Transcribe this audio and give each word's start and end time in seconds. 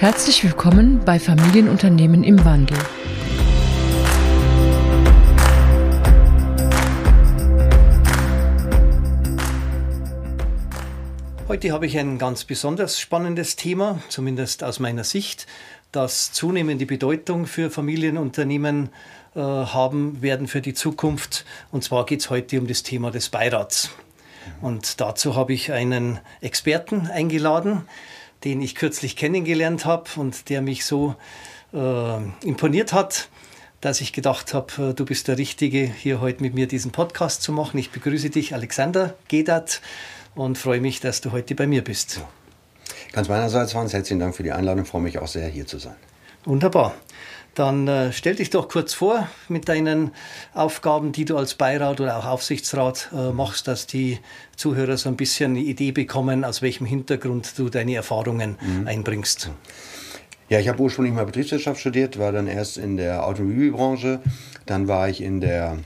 Herzlich 0.00 0.42
willkommen 0.42 1.02
bei 1.04 1.20
Familienunternehmen 1.20 2.24
im 2.24 2.42
Wandel. 2.42 2.78
Heute 11.48 11.72
habe 11.72 11.84
ich 11.84 11.98
ein 11.98 12.16
ganz 12.16 12.44
besonders 12.44 12.98
spannendes 12.98 13.56
Thema, 13.56 14.00
zumindest 14.08 14.64
aus 14.64 14.78
meiner 14.78 15.04
Sicht, 15.04 15.46
das 15.92 16.32
zunehmende 16.32 16.86
Bedeutung 16.86 17.44
für 17.44 17.70
Familienunternehmen 17.70 18.88
äh, 19.34 19.40
haben 19.40 20.22
werden 20.22 20.48
für 20.48 20.62
die 20.62 20.72
Zukunft. 20.72 21.44
Und 21.72 21.84
zwar 21.84 22.06
geht 22.06 22.20
es 22.20 22.30
heute 22.30 22.58
um 22.58 22.66
das 22.66 22.82
Thema 22.82 23.10
des 23.10 23.28
Beirats. 23.28 23.90
Und 24.62 24.98
dazu 25.02 25.36
habe 25.36 25.52
ich 25.52 25.72
einen 25.72 26.20
Experten 26.40 27.06
eingeladen, 27.08 27.82
den 28.44 28.60
ich 28.60 28.74
kürzlich 28.74 29.16
kennengelernt 29.16 29.84
habe 29.84 30.08
und 30.16 30.48
der 30.48 30.62
mich 30.62 30.84
so 30.84 31.14
äh, 31.72 32.16
imponiert 32.44 32.92
hat, 32.92 33.28
dass 33.80 34.00
ich 34.00 34.12
gedacht 34.12 34.54
habe, 34.54 34.90
äh, 34.90 34.94
du 34.94 35.04
bist 35.04 35.28
der 35.28 35.38
Richtige, 35.38 35.84
hier 35.84 36.20
heute 36.20 36.42
mit 36.42 36.54
mir 36.54 36.66
diesen 36.66 36.90
Podcast 36.90 37.42
zu 37.42 37.52
machen. 37.52 37.78
Ich 37.78 37.90
begrüße 37.90 38.30
dich, 38.30 38.54
Alexander 38.54 39.14
Gedat, 39.28 39.80
und 40.34 40.58
freue 40.58 40.80
mich, 40.80 41.00
dass 41.00 41.20
du 41.20 41.32
heute 41.32 41.54
bei 41.54 41.66
mir 41.66 41.82
bist. 41.82 42.20
Ganz 43.12 43.28
meinerseits, 43.28 43.74
Hans, 43.74 43.92
herzlichen 43.92 44.20
Dank 44.20 44.36
für 44.36 44.42
die 44.42 44.52
Einladung. 44.52 44.84
Ich 44.84 44.90
freue 44.90 45.02
mich 45.02 45.18
auch 45.18 45.26
sehr, 45.26 45.48
hier 45.48 45.66
zu 45.66 45.78
sein. 45.78 45.96
Wunderbar. 46.44 46.94
Dann 47.60 47.88
äh, 47.88 48.10
stell 48.10 48.36
dich 48.36 48.48
doch 48.48 48.70
kurz 48.70 48.94
vor 48.94 49.28
mit 49.50 49.68
deinen 49.68 50.12
Aufgaben, 50.54 51.12
die 51.12 51.26
du 51.26 51.36
als 51.36 51.52
Beirat 51.52 52.00
oder 52.00 52.16
auch 52.16 52.24
Aufsichtsrat 52.24 53.10
äh, 53.12 53.32
machst, 53.32 53.68
dass 53.68 53.86
die 53.86 54.18
Zuhörer 54.56 54.96
so 54.96 55.10
ein 55.10 55.16
bisschen 55.16 55.50
eine 55.50 55.60
Idee 55.60 55.92
bekommen, 55.92 56.46
aus 56.46 56.62
welchem 56.62 56.86
Hintergrund 56.86 57.58
du 57.58 57.68
deine 57.68 57.96
Erfahrungen 57.96 58.56
mhm. 58.62 58.86
einbringst. 58.86 59.50
Ja, 60.48 60.58
ich 60.58 60.70
habe 60.70 60.80
ursprünglich 60.80 61.12
mal 61.12 61.26
Betriebswirtschaft 61.26 61.78
studiert, 61.78 62.18
war 62.18 62.32
dann 62.32 62.46
erst 62.46 62.78
in 62.78 62.96
der 62.96 63.26
Automobilbranche, 63.26 64.20
dann 64.64 64.88
war 64.88 65.10
ich 65.10 65.20
in 65.20 65.42
der, 65.42 65.76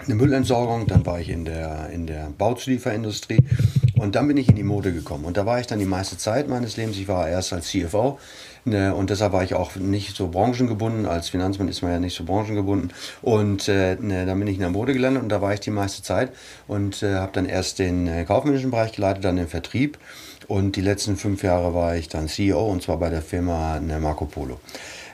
in 0.00 0.08
der 0.08 0.16
Müllentsorgung, 0.16 0.86
dann 0.86 1.06
war 1.06 1.18
ich 1.18 1.30
in 1.30 1.46
der, 1.46 1.88
in 1.88 2.06
der 2.06 2.28
Bauzulieferindustrie 2.36 3.42
und 3.98 4.14
dann 4.14 4.28
bin 4.28 4.36
ich 4.36 4.50
in 4.50 4.56
die 4.56 4.62
Mode 4.62 4.92
gekommen. 4.92 5.24
Und 5.24 5.38
da 5.38 5.46
war 5.46 5.58
ich 5.58 5.66
dann 5.66 5.78
die 5.78 5.86
meiste 5.86 6.18
Zeit 6.18 6.50
meines 6.50 6.76
Lebens. 6.76 6.98
Ich 6.98 7.08
war 7.08 7.30
erst 7.30 7.54
als 7.54 7.68
CFO 7.68 8.18
und 8.66 9.10
deshalb 9.10 9.32
war 9.32 9.44
ich 9.44 9.54
auch 9.54 9.76
nicht 9.76 10.16
so 10.16 10.28
branchengebunden. 10.28 11.06
Als 11.06 11.28
Finanzmann 11.28 11.68
ist 11.68 11.82
man 11.82 11.92
ja 11.92 11.98
nicht 12.00 12.16
so 12.16 12.24
branchengebunden. 12.24 12.92
Und 13.22 13.68
äh, 13.68 13.96
ne, 14.00 14.26
dann 14.26 14.38
bin 14.38 14.48
ich 14.48 14.54
in 14.54 14.60
der 14.60 14.70
Mode 14.70 14.92
gelandet 14.92 15.22
und 15.22 15.28
da 15.28 15.40
war 15.40 15.54
ich 15.54 15.60
die 15.60 15.70
meiste 15.70 16.02
Zeit 16.02 16.32
und 16.66 17.02
äh, 17.02 17.14
habe 17.14 17.32
dann 17.32 17.46
erst 17.46 17.78
den 17.78 18.08
äh, 18.08 18.24
kaufmännischen 18.24 18.72
Bereich 18.72 18.92
geleitet, 18.92 19.24
dann 19.24 19.36
den 19.36 19.48
Vertrieb. 19.48 19.98
Und 20.48 20.76
die 20.76 20.80
letzten 20.80 21.16
fünf 21.16 21.42
Jahre 21.42 21.74
war 21.74 21.96
ich 21.96 22.08
dann 22.08 22.28
CEO 22.28 22.66
und 22.66 22.82
zwar 22.82 22.98
bei 22.98 23.10
der 23.10 23.22
Firma 23.22 23.78
ne, 23.80 24.00
Marco 24.00 24.26
Polo. 24.26 24.60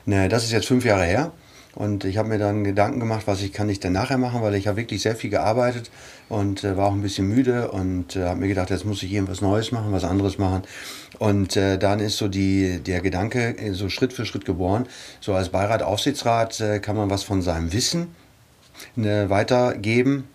Ne, 0.05 0.29
das 0.29 0.43
ist 0.43 0.51
jetzt 0.51 0.67
fünf 0.67 0.83
Jahre 0.83 1.05
her. 1.05 1.31
Und 1.75 2.05
ich 2.05 2.17
habe 2.17 2.29
mir 2.29 2.37
dann 2.37 2.63
Gedanken 2.63 2.99
gemacht, 2.99 3.23
was 3.25 3.41
ich 3.41 3.51
kann 3.51 3.67
ich 3.67 3.79
denn 3.79 3.93
nachher 3.93 4.19
machen, 4.19 4.41
weil 4.43 4.53
ich 4.53 4.67
habe 4.67 4.77
wirklich 4.77 5.01
sehr 5.01 5.15
viel 5.15 5.31
gearbeitet 5.31 5.89
und 6.29 6.63
äh, 6.63 6.77
war 6.77 6.87
auch 6.87 6.93
ein 6.93 7.01
bisschen 7.01 7.27
müde 7.27 7.71
und 7.71 8.15
äh, 8.15 8.25
habe 8.25 8.39
mir 8.39 8.47
gedacht, 8.47 8.69
jetzt 8.69 8.85
muss 8.85 9.01
ich 9.01 9.11
irgendwas 9.11 9.41
Neues 9.41 9.71
machen, 9.71 9.91
was 9.91 10.03
anderes 10.03 10.37
machen. 10.37 10.61
Und 11.17 11.57
äh, 11.57 11.79
dann 11.79 11.99
ist 11.99 12.17
so 12.17 12.27
die, 12.27 12.79
der 12.79 13.01
Gedanke 13.01 13.57
äh, 13.57 13.73
so 13.73 13.89
Schritt 13.89 14.13
für 14.13 14.25
Schritt 14.25 14.45
geboren. 14.45 14.87
So 15.19 15.33
als 15.33 15.49
Beirat, 15.49 15.81
Aufsichtsrat 15.81 16.59
äh, 16.59 16.79
kann 16.79 16.95
man 16.95 17.09
was 17.09 17.23
von 17.23 17.41
seinem 17.41 17.73
Wissen 17.73 18.13
ne, 18.95 19.29
weitergeben 19.29 20.25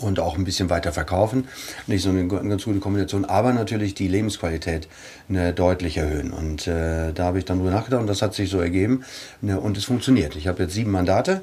und 0.00 0.20
auch 0.20 0.36
ein 0.36 0.44
bisschen 0.44 0.70
weiter 0.70 0.92
verkaufen. 0.92 1.48
Nicht 1.86 2.02
so 2.02 2.10
eine 2.10 2.26
ganz 2.26 2.64
gute 2.64 2.80
Kombination, 2.80 3.24
aber 3.24 3.52
natürlich 3.52 3.94
die 3.94 4.08
Lebensqualität 4.08 4.88
ne, 5.28 5.52
deutlich 5.52 5.96
erhöhen. 5.96 6.32
Und 6.32 6.66
äh, 6.66 7.12
da 7.12 7.24
habe 7.24 7.38
ich 7.38 7.44
dann 7.44 7.58
drüber 7.58 7.70
nachgedacht 7.70 8.00
und 8.00 8.06
das 8.06 8.22
hat 8.22 8.34
sich 8.34 8.50
so 8.50 8.60
ergeben 8.60 9.04
ne, 9.40 9.60
und 9.60 9.76
es 9.76 9.84
funktioniert. 9.84 10.36
Ich 10.36 10.46
habe 10.46 10.62
jetzt 10.62 10.74
sieben 10.74 10.90
Mandate. 10.90 11.42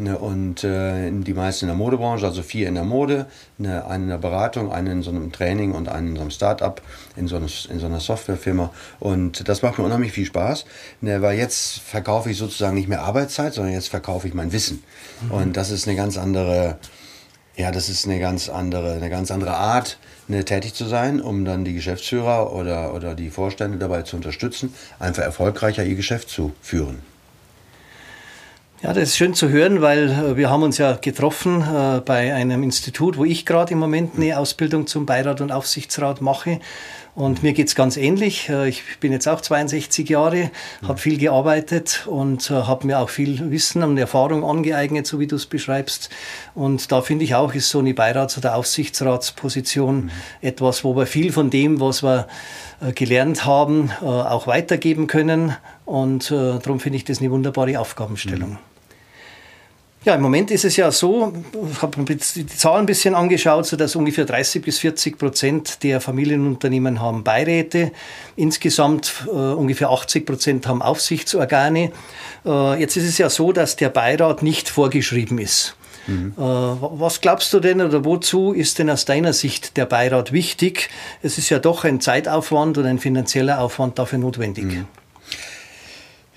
Ne, 0.00 0.16
und 0.16 0.62
äh, 0.62 1.10
die 1.10 1.34
meisten 1.34 1.64
in 1.64 1.70
der 1.70 1.76
Modebranche, 1.76 2.24
also 2.24 2.42
vier 2.42 2.68
in 2.68 2.76
der 2.76 2.84
Mode, 2.84 3.26
ne, 3.58 3.84
einen 3.84 4.04
in 4.04 4.10
der 4.10 4.18
Beratung, 4.18 4.70
einen 4.70 4.98
in 4.98 5.02
so 5.02 5.10
einem 5.10 5.32
Training 5.32 5.72
und 5.72 5.88
einen 5.88 6.10
in 6.10 6.14
so 6.14 6.20
einem 6.20 6.30
Start-up, 6.30 6.82
in, 7.16 7.26
so 7.26 7.36
in 7.36 7.48
so 7.48 7.86
einer 7.86 7.98
Softwarefirma. 7.98 8.72
Und 9.00 9.48
das 9.48 9.62
macht 9.62 9.76
mir 9.76 9.84
unheimlich 9.84 10.12
viel 10.12 10.26
Spaß, 10.26 10.66
ne, 11.00 11.20
weil 11.20 11.36
jetzt 11.36 11.80
verkaufe 11.80 12.30
ich 12.30 12.38
sozusagen 12.38 12.76
nicht 12.76 12.88
mehr 12.88 13.02
Arbeitszeit, 13.02 13.54
sondern 13.54 13.72
jetzt 13.72 13.88
verkaufe 13.88 14.28
ich 14.28 14.34
mein 14.34 14.52
Wissen. 14.52 14.84
Mhm. 15.20 15.30
Und 15.32 15.56
das 15.56 15.72
ist 15.72 15.88
eine 15.88 15.96
ganz 15.96 16.16
andere 16.16 16.78
ja, 17.58 17.72
das 17.72 17.88
ist 17.88 18.06
eine 18.06 18.20
ganz 18.20 18.48
andere, 18.48 18.92
eine 18.92 19.10
ganz 19.10 19.32
andere 19.32 19.56
Art, 19.56 19.98
ne, 20.28 20.44
tätig 20.44 20.74
zu 20.74 20.84
sein, 20.84 21.20
um 21.20 21.44
dann 21.44 21.64
die 21.64 21.74
Geschäftsführer 21.74 22.52
oder, 22.52 22.94
oder 22.94 23.16
die 23.16 23.30
Vorstände 23.30 23.78
dabei 23.78 24.02
zu 24.02 24.14
unterstützen, 24.14 24.72
einfach 25.00 25.24
erfolgreicher 25.24 25.84
ihr 25.84 25.96
Geschäft 25.96 26.30
zu 26.30 26.52
führen. 26.62 27.00
Ja, 28.80 28.92
das 28.92 29.08
ist 29.08 29.16
schön 29.16 29.34
zu 29.34 29.48
hören, 29.48 29.82
weil 29.82 30.08
äh, 30.08 30.36
wir 30.36 30.50
haben 30.50 30.62
uns 30.62 30.78
ja 30.78 30.92
getroffen 30.92 31.62
äh, 31.62 32.00
bei 32.00 32.32
einem 32.32 32.62
Institut, 32.62 33.16
wo 33.16 33.24
ich 33.24 33.44
gerade 33.44 33.72
im 33.72 33.80
Moment 33.80 34.14
eine 34.16 34.38
Ausbildung 34.38 34.86
zum 34.86 35.04
Beirat 35.04 35.40
und 35.40 35.50
Aufsichtsrat 35.50 36.20
mache. 36.20 36.60
Und 37.16 37.42
mir 37.42 37.54
geht's 37.54 37.74
ganz 37.74 37.96
ähnlich. 37.96 38.48
Äh, 38.48 38.68
ich 38.68 38.84
bin 39.00 39.10
jetzt 39.10 39.26
auch 39.26 39.40
62 39.40 40.08
Jahre, 40.08 40.52
habe 40.86 40.96
viel 40.96 41.18
gearbeitet 41.18 42.06
und 42.06 42.52
äh, 42.52 42.54
habe 42.54 42.86
mir 42.86 43.00
auch 43.00 43.08
viel 43.08 43.50
Wissen 43.50 43.82
und 43.82 43.98
Erfahrung 43.98 44.44
angeeignet, 44.44 45.08
so 45.08 45.18
wie 45.18 45.26
du 45.26 45.34
es 45.34 45.46
beschreibst. 45.46 46.08
Und 46.54 46.92
da 46.92 47.02
finde 47.02 47.24
ich 47.24 47.34
auch, 47.34 47.54
ist 47.54 47.70
so 47.70 47.80
eine 47.80 47.94
Beirats- 47.94 48.38
oder 48.38 48.54
Aufsichtsratsposition 48.54 50.04
mhm. 50.04 50.10
etwas, 50.40 50.84
wo 50.84 50.94
wir 50.94 51.06
viel 51.06 51.32
von 51.32 51.50
dem, 51.50 51.80
was 51.80 52.04
wir 52.04 52.28
gelernt 52.94 53.44
haben, 53.44 53.90
auch 54.00 54.46
weitergeben 54.46 55.08
können. 55.08 55.56
Und 55.84 56.30
darum 56.30 56.78
finde 56.78 56.98
ich 56.98 57.04
das 57.04 57.18
eine 57.18 57.32
wunderbare 57.32 57.80
Aufgabenstellung. 57.80 58.50
Mhm. 58.50 58.67
Ja, 60.04 60.14
im 60.14 60.22
Moment 60.22 60.50
ist 60.52 60.64
es 60.64 60.76
ja 60.76 60.92
so, 60.92 61.32
ich 61.70 61.82
habe 61.82 62.04
die 62.04 62.46
Zahlen 62.46 62.80
ein 62.80 62.86
bisschen 62.86 63.14
angeschaut, 63.14 63.66
so 63.66 63.76
dass 63.76 63.96
ungefähr 63.96 64.24
30 64.24 64.64
bis 64.64 64.78
40 64.78 65.18
Prozent 65.18 65.82
der 65.82 66.00
Familienunternehmen 66.00 67.00
haben 67.00 67.24
Beiräte. 67.24 67.90
Insgesamt 68.36 69.26
äh, 69.26 69.30
ungefähr 69.30 69.90
80 69.90 70.24
Prozent 70.24 70.66
haben 70.68 70.82
Aufsichtsorgane. 70.82 71.90
Äh, 72.46 72.80
jetzt 72.80 72.96
ist 72.96 73.08
es 73.08 73.18
ja 73.18 73.28
so, 73.28 73.52
dass 73.52 73.74
der 73.74 73.88
Beirat 73.88 74.42
nicht 74.42 74.68
vorgeschrieben 74.68 75.38
ist. 75.38 75.74
Mhm. 76.06 76.32
Äh, 76.36 76.40
was 76.40 77.20
glaubst 77.20 77.52
du 77.52 77.60
denn 77.60 77.80
oder 77.80 78.04
wozu 78.04 78.52
ist 78.52 78.78
denn 78.78 78.90
aus 78.90 79.04
deiner 79.04 79.32
Sicht 79.32 79.76
der 79.76 79.86
Beirat 79.86 80.32
wichtig? 80.32 80.90
Es 81.22 81.38
ist 81.38 81.50
ja 81.50 81.58
doch 81.58 81.84
ein 81.84 82.00
Zeitaufwand 82.00 82.78
und 82.78 82.86
ein 82.86 82.98
finanzieller 82.98 83.60
Aufwand 83.60 83.98
dafür 83.98 84.18
notwendig. 84.18 84.64
Mhm. 84.64 84.86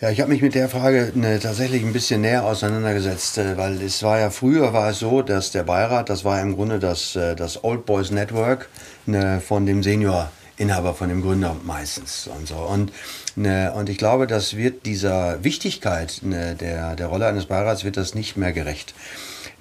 Ja, 0.01 0.09
ich 0.09 0.19
habe 0.19 0.31
mich 0.31 0.41
mit 0.41 0.56
der 0.56 0.67
Frage 0.67 1.12
ne, 1.13 1.39
tatsächlich 1.39 1.84
ein 1.84 1.94
bisschen 1.94 2.22
näher 2.22 2.44
auseinandergesetzt, 2.44 3.38
äh, 3.38 3.56
weil 3.56 3.79
es 3.84 4.01
war 4.01 4.19
ja 4.19 4.31
früher 4.31 4.73
war 4.73 4.89
es 4.89 4.97
so, 4.97 5.22
dass 5.22 5.51
der 5.51 5.62
Beirat, 5.62 6.09
das 6.09 6.25
war 6.25 6.41
im 6.41 6.56
Grunde 6.56 6.79
das, 6.79 7.16
äh, 7.16 7.35
das 7.35 7.63
Old 7.63 7.85
Boys 7.85 8.09
Network 8.09 8.67
ne, 9.06 9.40
von 9.45 9.67
dem 9.67 9.84
Senior 9.84 10.31
Inhaber, 10.57 10.95
von 10.95 11.09
dem 11.09 11.22
Gründer 11.22 11.56
meistens 11.63 12.28
und 12.35 12.47
so. 12.47 12.56
Und, 12.56 12.91
ne, 13.35 13.72
und 13.75 13.90
ich 13.90 14.00
glaube, 14.00 14.25
das 14.25 14.57
wird 14.57 14.88
dieser 14.88 15.44
Wichtigkeit 15.44 16.22
ne, 16.23 16.56
der, 16.56 16.95
der 16.95 17.06
Rolle 17.06 17.28
eines 17.28 17.45
Beirats 17.45 17.84
wird 17.84 17.95
das 17.95 18.16
nicht 18.16 18.38
mehr 18.38 18.53
gerecht. 18.53 18.95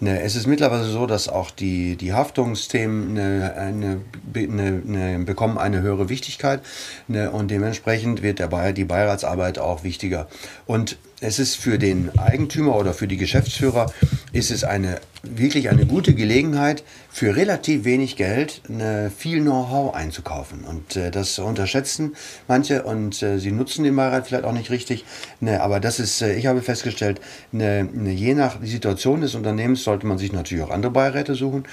Ne, 0.02 0.22
es 0.22 0.34
ist 0.34 0.46
mittlerweile 0.46 0.84
so, 0.84 1.06
dass 1.06 1.28
auch 1.28 1.50
die, 1.50 1.96
die 1.96 2.14
Haftungsthemen 2.14 3.18
eine, 3.18 3.54
eine, 3.54 4.00
eine, 4.34 4.82
eine 4.86 5.24
bekommen 5.26 5.58
eine 5.58 5.82
höhere 5.82 6.08
Wichtigkeit 6.08 6.62
ne, 7.06 7.30
und 7.30 7.50
dementsprechend 7.50 8.22
wird 8.22 8.38
der, 8.38 8.72
die 8.72 8.86
Beiratsarbeit 8.86 9.58
auch 9.58 9.84
wichtiger. 9.84 10.26
Und 10.64 10.96
es 11.20 11.38
ist 11.38 11.56
für 11.56 11.78
den 11.78 12.18
Eigentümer 12.18 12.76
oder 12.76 12.94
für 12.94 13.06
die 13.06 13.16
Geschäftsführer 13.16 13.92
ist 14.32 14.50
es 14.50 14.64
eine 14.64 15.00
wirklich 15.22 15.68
eine 15.68 15.84
gute 15.84 16.14
Gelegenheit, 16.14 16.82
für 17.10 17.36
relativ 17.36 17.84
wenig 17.84 18.16
Geld 18.16 18.62
eine, 18.68 19.10
viel 19.14 19.40
Know-how 19.40 19.94
einzukaufen. 19.94 20.64
Und 20.64 20.96
äh, 20.96 21.10
das 21.10 21.38
unterschätzen 21.38 22.14
manche 22.48 22.84
und 22.84 23.22
äh, 23.22 23.38
sie 23.38 23.52
nutzen 23.52 23.84
den 23.84 23.96
Beirat 23.96 24.28
vielleicht 24.28 24.44
auch 24.44 24.52
nicht 24.52 24.70
richtig. 24.70 25.04
Ne, 25.40 25.60
aber 25.60 25.80
das 25.80 26.00
ist, 26.00 26.22
äh, 26.22 26.34
ich 26.34 26.46
habe 26.46 26.62
festgestellt, 26.62 27.20
ne, 27.52 27.84
ne, 27.92 28.12
je 28.12 28.34
nach 28.34 28.62
Situation 28.62 29.20
des 29.20 29.34
Unternehmens 29.34 29.84
sollte 29.84 30.06
man 30.06 30.18
sich 30.18 30.32
natürlich 30.32 30.64
auch 30.64 30.70
andere 30.70 30.92
Beiräte 30.92 31.34
suchen. 31.34 31.64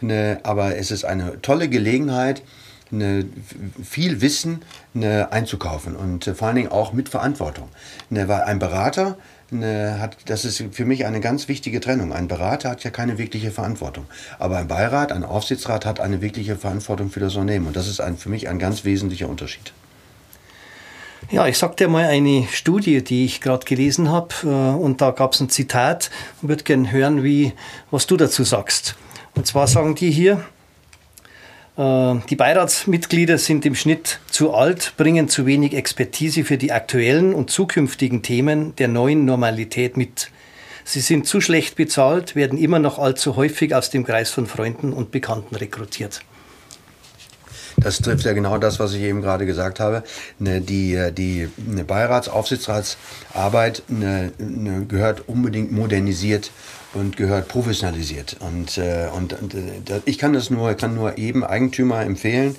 Ne, 0.00 0.40
aber 0.42 0.76
es 0.76 0.90
ist 0.90 1.04
eine 1.04 1.40
tolle 1.42 1.68
Gelegenheit, 1.68 2.42
eine, 2.92 3.26
viel 3.82 4.20
Wissen 4.20 4.62
eine, 4.94 5.32
einzukaufen 5.32 5.96
und 5.96 6.26
äh, 6.26 6.34
vor 6.34 6.48
allen 6.48 6.56
Dingen 6.56 6.72
auch 6.72 6.92
mit 6.92 7.08
Verantwortung. 7.08 7.68
Ne, 8.10 8.28
weil 8.28 8.42
ein 8.42 8.58
Berater 8.58 9.16
ne, 9.50 9.98
hat, 10.00 10.16
das 10.26 10.44
ist 10.44 10.62
für 10.72 10.84
mich 10.84 11.06
eine 11.06 11.20
ganz 11.20 11.48
wichtige 11.48 11.80
Trennung. 11.80 12.12
Ein 12.12 12.28
Berater 12.28 12.70
hat 12.70 12.84
ja 12.84 12.90
keine 12.90 13.18
wirkliche 13.18 13.50
Verantwortung, 13.50 14.06
aber 14.38 14.58
ein 14.58 14.68
Beirat, 14.68 15.12
ein 15.12 15.24
Aufsichtsrat 15.24 15.84
hat 15.86 16.00
eine 16.00 16.20
wirkliche 16.20 16.56
Verantwortung 16.56 17.10
für 17.10 17.20
das 17.20 17.34
Unternehmen 17.34 17.66
und 17.66 17.76
das 17.76 17.88
ist 17.88 18.00
ein, 18.00 18.16
für 18.16 18.28
mich 18.28 18.48
ein 18.48 18.58
ganz 18.58 18.84
wesentlicher 18.84 19.28
Unterschied. 19.28 19.72
Ja, 21.30 21.48
ich 21.48 21.58
sag 21.58 21.76
dir 21.76 21.88
mal 21.88 22.04
eine 22.04 22.46
Studie, 22.52 23.02
die 23.02 23.24
ich 23.24 23.40
gerade 23.40 23.64
gelesen 23.64 24.10
habe, 24.10 24.28
äh, 24.44 24.46
und 24.46 25.00
da 25.00 25.10
gab 25.10 25.32
es 25.32 25.40
ein 25.40 25.48
Zitat 25.48 26.10
und 26.40 26.48
würde 26.48 26.62
gerne 26.62 26.92
hören, 26.92 27.24
wie, 27.24 27.52
was 27.90 28.06
du 28.06 28.16
dazu 28.16 28.44
sagst. 28.44 28.94
Und 29.34 29.46
zwar 29.46 29.66
sagen 29.66 29.96
die 29.96 30.10
hier, 30.10 30.44
die 31.78 32.36
Beiratsmitglieder 32.36 33.36
sind 33.36 33.66
im 33.66 33.74
Schnitt 33.74 34.20
zu 34.30 34.54
alt, 34.54 34.94
bringen 34.96 35.28
zu 35.28 35.44
wenig 35.44 35.74
Expertise 35.74 36.42
für 36.44 36.56
die 36.56 36.72
aktuellen 36.72 37.34
und 37.34 37.50
zukünftigen 37.50 38.22
Themen 38.22 38.74
der 38.76 38.88
neuen 38.88 39.26
Normalität 39.26 39.98
mit. 39.98 40.30
Sie 40.84 41.00
sind 41.00 41.26
zu 41.26 41.42
schlecht 41.42 41.76
bezahlt, 41.76 42.34
werden 42.34 42.58
immer 42.58 42.78
noch 42.78 42.98
allzu 42.98 43.36
häufig 43.36 43.74
aus 43.74 43.90
dem 43.90 44.04
Kreis 44.04 44.30
von 44.30 44.46
Freunden 44.46 44.94
und 44.94 45.10
Bekannten 45.10 45.54
rekrutiert. 45.54 46.22
Das 47.76 47.98
trifft 47.98 48.24
ja 48.24 48.32
genau 48.32 48.56
das, 48.56 48.80
was 48.80 48.94
ich 48.94 49.02
eben 49.02 49.20
gerade 49.20 49.44
gesagt 49.44 49.78
habe. 49.78 50.02
Ne, 50.38 50.62
die, 50.62 51.10
die 51.12 51.48
eine 51.70 51.84
Beirats-, 51.84 52.30
ne, 53.88 54.32
ne, 54.38 54.86
gehört 54.86 55.28
unbedingt 55.28 55.72
modernisiert 55.72 56.50
und 56.96 57.16
gehört 57.16 57.48
professionalisiert. 57.48 58.36
Und, 58.40 58.78
äh, 58.78 59.08
und, 59.14 59.32
und 59.34 59.54
äh, 59.54 60.00
ich 60.04 60.18
kann 60.18 60.32
das 60.32 60.50
nur, 60.50 60.74
kann 60.74 60.94
nur 60.94 61.18
eben 61.18 61.44
Eigentümer 61.44 62.02
empfehlen, 62.02 62.56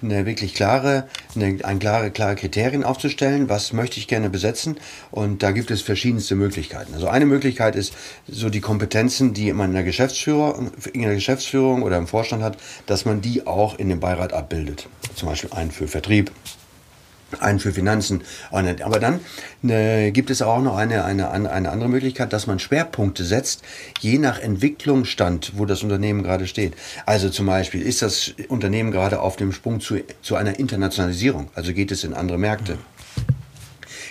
eine 0.00 0.26
wirklich 0.26 0.54
klare, 0.54 1.08
eine, 1.34 1.64
ein 1.64 1.78
klare, 1.78 2.10
klare 2.10 2.36
Kriterien 2.36 2.84
aufzustellen, 2.84 3.48
was 3.48 3.72
möchte 3.72 3.98
ich 3.98 4.06
gerne 4.06 4.30
besetzen. 4.30 4.76
Und 5.10 5.42
da 5.42 5.50
gibt 5.50 5.70
es 5.70 5.82
verschiedenste 5.82 6.36
Möglichkeiten. 6.36 6.94
Also 6.94 7.08
eine 7.08 7.26
Möglichkeit 7.26 7.74
ist 7.74 7.94
so 8.28 8.48
die 8.48 8.60
Kompetenzen, 8.60 9.34
die 9.34 9.52
man 9.52 9.70
in 9.70 9.74
der 9.74 9.84
Geschäftsführung, 9.84 10.70
in 10.92 11.02
der 11.02 11.14
Geschäftsführung 11.14 11.82
oder 11.82 11.96
im 11.98 12.06
Vorstand 12.06 12.42
hat, 12.42 12.58
dass 12.86 13.04
man 13.04 13.20
die 13.20 13.46
auch 13.46 13.78
in 13.78 13.88
dem 13.88 14.00
Beirat 14.00 14.32
abbildet. 14.32 14.86
Zum 15.14 15.28
Beispiel 15.28 15.50
einen 15.52 15.72
für 15.72 15.88
Vertrieb, 15.88 16.30
einen 17.40 17.60
für 17.60 17.72
Finanzen. 17.72 18.22
Aber 18.50 19.00
dann 19.00 19.20
äh, 19.62 20.10
gibt 20.10 20.30
es 20.30 20.42
auch 20.42 20.62
noch 20.62 20.76
eine, 20.76 21.04
eine, 21.04 21.30
eine 21.30 21.70
andere 21.70 21.88
Möglichkeit, 21.88 22.32
dass 22.32 22.46
man 22.46 22.58
Schwerpunkte 22.58 23.24
setzt, 23.24 23.62
je 24.00 24.18
nach 24.18 24.38
Entwicklungsstand, 24.38 25.52
wo 25.56 25.66
das 25.66 25.82
Unternehmen 25.82 26.22
gerade 26.22 26.46
steht. 26.46 26.74
Also 27.06 27.28
zum 27.28 27.46
Beispiel, 27.46 27.82
ist 27.82 28.02
das 28.02 28.34
Unternehmen 28.48 28.90
gerade 28.90 29.20
auf 29.20 29.36
dem 29.36 29.52
Sprung 29.52 29.80
zu, 29.80 30.00
zu 30.22 30.36
einer 30.36 30.58
Internationalisierung? 30.58 31.50
Also 31.54 31.72
geht 31.72 31.92
es 31.92 32.04
in 32.04 32.14
andere 32.14 32.38
Märkte? 32.38 32.74
Mhm 32.74 32.97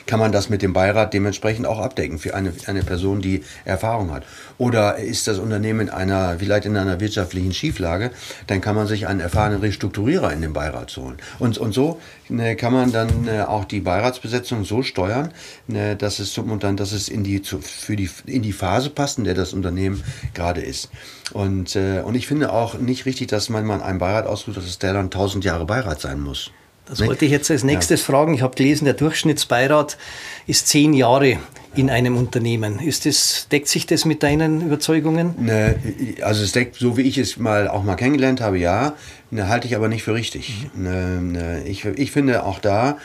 kann 0.08 0.20
man 0.20 0.32
das 0.32 0.50
mit 0.50 0.62
dem 0.62 0.74
Beirat 0.74 1.14
dementsprechend 1.14 1.68
auch 1.68 1.80
abdecken 1.80 2.18
für 2.18 2.34
eine, 2.34 2.54
eine 2.66 2.84
Person, 2.84 3.22
die 3.22 3.44
Erfahrung 3.66 4.12
hat. 4.12 4.24
Oder 4.58 4.98
ist 4.98 5.28
das 5.28 5.38
Unternehmen 5.38 5.82
in 5.82 5.90
einer, 5.90 6.38
vielleicht 6.40 6.66
in 6.66 6.76
einer 6.78 7.00
wirtschaftlichen 7.00 7.54
Schieflage, 7.54 8.12
dann 8.48 8.62
kann 8.62 8.76
man 8.76 8.88
sich 8.88 9.08
einen 9.08 9.20
erfahrenen 9.20 9.60
Restrukturierer 9.60 10.34
in 10.34 10.42
den 10.42 10.54
Beirat 10.54 10.96
holen. 10.98 11.18
Und, 11.40 11.58
und 11.58 11.74
so 11.74 12.00
ne, 12.30 12.56
kann 12.56 12.74
man 12.74 12.92
dann 12.92 13.24
ne, 13.24 13.48
auch 13.48 13.66
die 13.66 13.82
Beiratsbesetzung 13.82 14.66
so 14.66 14.82
steuern, 14.82 15.32
ne, 15.68 15.96
dass 15.96 16.20
es 16.20 16.34
zum, 16.34 16.52
und 16.52 16.64
dann, 16.64 16.78
dass 16.78 16.92
es 16.92 17.10
in 17.10 17.24
die, 17.24 17.40
für 17.40 17.96
die, 17.96 18.10
in 18.26 18.42
die 18.42 18.54
Phase 18.54 18.90
passt, 18.90 19.18
in 19.18 19.26
der 19.26 19.36
das 19.36 19.54
Unternehmen 19.54 20.04
gerade 20.34 20.62
ist. 20.62 20.90
Und, 21.34 21.76
äh, 21.76 22.02
und 22.02 22.16
ich 22.16 22.28
finde 22.28 22.54
auch 22.54 22.80
nicht 22.80 23.06
richtig, 23.06 23.28
dass 23.28 23.50
man 23.50 23.66
mal 23.66 23.82
einen 23.82 24.00
Beirat 24.00 24.26
aussucht, 24.26 24.58
dass 24.58 24.66
es 24.66 24.80
der 24.80 24.94
dann 24.94 25.06
1000 25.06 25.44
Jahre 25.44 25.66
Beirat 25.66 26.00
sein 26.00 26.20
muss. 26.20 26.52
Das 26.90 27.06
wollte 27.06 27.26
ich 27.26 27.32
jetzt 27.32 27.52
als 27.52 27.64
nächstes 27.64 28.02
ja. 28.02 28.14
fragen. 28.14 28.34
Ich 28.34 28.42
habe 28.42 28.56
gelesen, 28.56 28.86
der 28.86 28.94
Durchschnittsbeirat 28.94 29.98
ist 30.46 30.68
zehn 30.68 30.94
Jahre 30.94 31.38
in 31.76 31.90
einem 31.90 32.18
Unternehmen. 32.18 32.80
Ist 32.80 33.06
das, 33.06 33.48
deckt 33.52 33.68
sich 33.68 33.86
das 33.86 34.06
mit 34.06 34.24
deinen 34.24 34.62
Überzeugungen? 34.62 35.36
Ne, 35.40 35.76
also 36.22 36.44
es 36.44 36.52
deckt, 36.52 36.76
so 36.76 36.98
wie 36.98 37.02
ich 37.02 37.18
es 37.18 37.38
mal 37.38 37.68
auch 37.68 37.84
mal 37.84 37.96
kennengelernt 37.96 38.42
habe, 38.42 38.58
ja, 38.58 38.96
ne, 39.30 39.48
halte 39.48 39.68
ich 39.68 39.76
aber 39.76 39.88
nicht 39.88 40.04
für 40.04 40.14
richtig. 40.14 40.68
Mhm. 40.74 40.84
Ne, 40.84 41.22
ne 41.22 41.64
ich, 41.66 41.86
ich 41.86 42.12
finde 42.12 42.44
auch 42.46 42.60
da, 42.60 42.98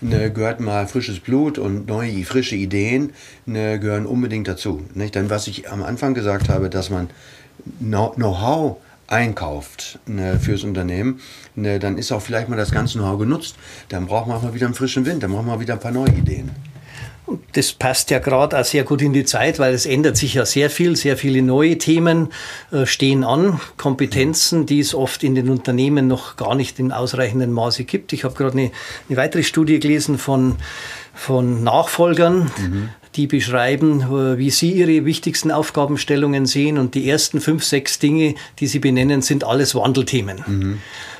ne, 0.00 0.32
gehört 0.32 0.60
mal 0.60 0.86
frisches 0.86 1.20
Blut 1.20 1.58
und 1.58 1.88
neue, 1.88 2.24
frische 2.24 2.56
Ideen 2.56 3.12
ne, 3.46 3.80
gehören 3.80 4.06
unbedingt 4.06 4.48
dazu. 4.48 4.84
Nicht? 4.94 5.14
Denn 5.14 5.30
was 5.30 5.46
ich 5.46 5.70
am 5.70 5.82
Anfang 5.82 6.14
gesagt 6.14 6.48
habe, 6.48 6.70
dass 6.70 6.90
man 6.90 7.08
Know-how 7.80 8.78
einkauft 9.10 9.98
ne, 10.06 10.38
fürs 10.40 10.64
Unternehmen, 10.64 11.20
ne, 11.54 11.78
dann 11.78 11.98
ist 11.98 12.12
auch 12.12 12.22
vielleicht 12.22 12.48
mal 12.48 12.56
das 12.56 12.70
ganze 12.70 12.98
Know-how 12.98 13.18
genutzt. 13.18 13.56
Dann 13.88 14.06
braucht 14.06 14.28
man 14.28 14.36
auch 14.36 14.42
mal 14.42 14.54
wieder 14.54 14.66
einen 14.66 14.74
frischen 14.74 15.04
Wind, 15.04 15.22
dann 15.22 15.32
braucht 15.32 15.46
man 15.46 15.60
wieder 15.60 15.74
ein 15.74 15.80
paar 15.80 15.92
neue 15.92 16.10
Ideen. 16.10 16.50
Das 17.52 17.72
passt 17.72 18.10
ja 18.10 18.18
gerade 18.18 18.58
auch 18.58 18.64
sehr 18.64 18.82
gut 18.82 19.02
in 19.02 19.12
die 19.12 19.24
Zeit, 19.24 19.60
weil 19.60 19.72
es 19.72 19.86
ändert 19.86 20.16
sich 20.16 20.34
ja 20.34 20.44
sehr 20.44 20.68
viel. 20.68 20.96
Sehr 20.96 21.16
viele 21.16 21.42
neue 21.42 21.78
Themen 21.78 22.30
äh, 22.72 22.86
stehen 22.86 23.22
an, 23.22 23.60
Kompetenzen, 23.76 24.66
die 24.66 24.80
es 24.80 24.94
oft 24.94 25.22
in 25.22 25.36
den 25.36 25.48
Unternehmen 25.48 26.08
noch 26.08 26.36
gar 26.36 26.56
nicht 26.56 26.80
in 26.80 26.90
ausreichendem 26.90 27.52
Maße 27.52 27.84
gibt. 27.84 28.12
Ich 28.12 28.24
habe 28.24 28.34
gerade 28.34 28.58
eine, 28.58 28.72
eine, 29.08 29.16
weitere 29.16 29.44
Studie 29.44 29.78
gelesen 29.78 30.18
von, 30.18 30.56
von 31.14 31.62
Nachfolgern, 31.62 32.50
mhm 32.58 32.88
die 33.16 33.26
beschreiben, 33.26 34.02
äh, 34.02 34.38
wie 34.38 34.50
sie 34.50 34.72
ihre 34.72 35.04
wichtigsten 35.04 35.50
Aufgabenstellungen 35.50 36.46
sehen. 36.46 36.78
Und 36.78 36.94
die 36.94 37.08
ersten 37.08 37.40
fünf, 37.40 37.64
sechs 37.64 37.98
Dinge, 37.98 38.34
die 38.58 38.66
sie 38.66 38.78
benennen, 38.78 39.22
sind 39.22 39.44
alles 39.44 39.74
Wandelthemen. 39.74 40.44
Mhm. 40.46 40.78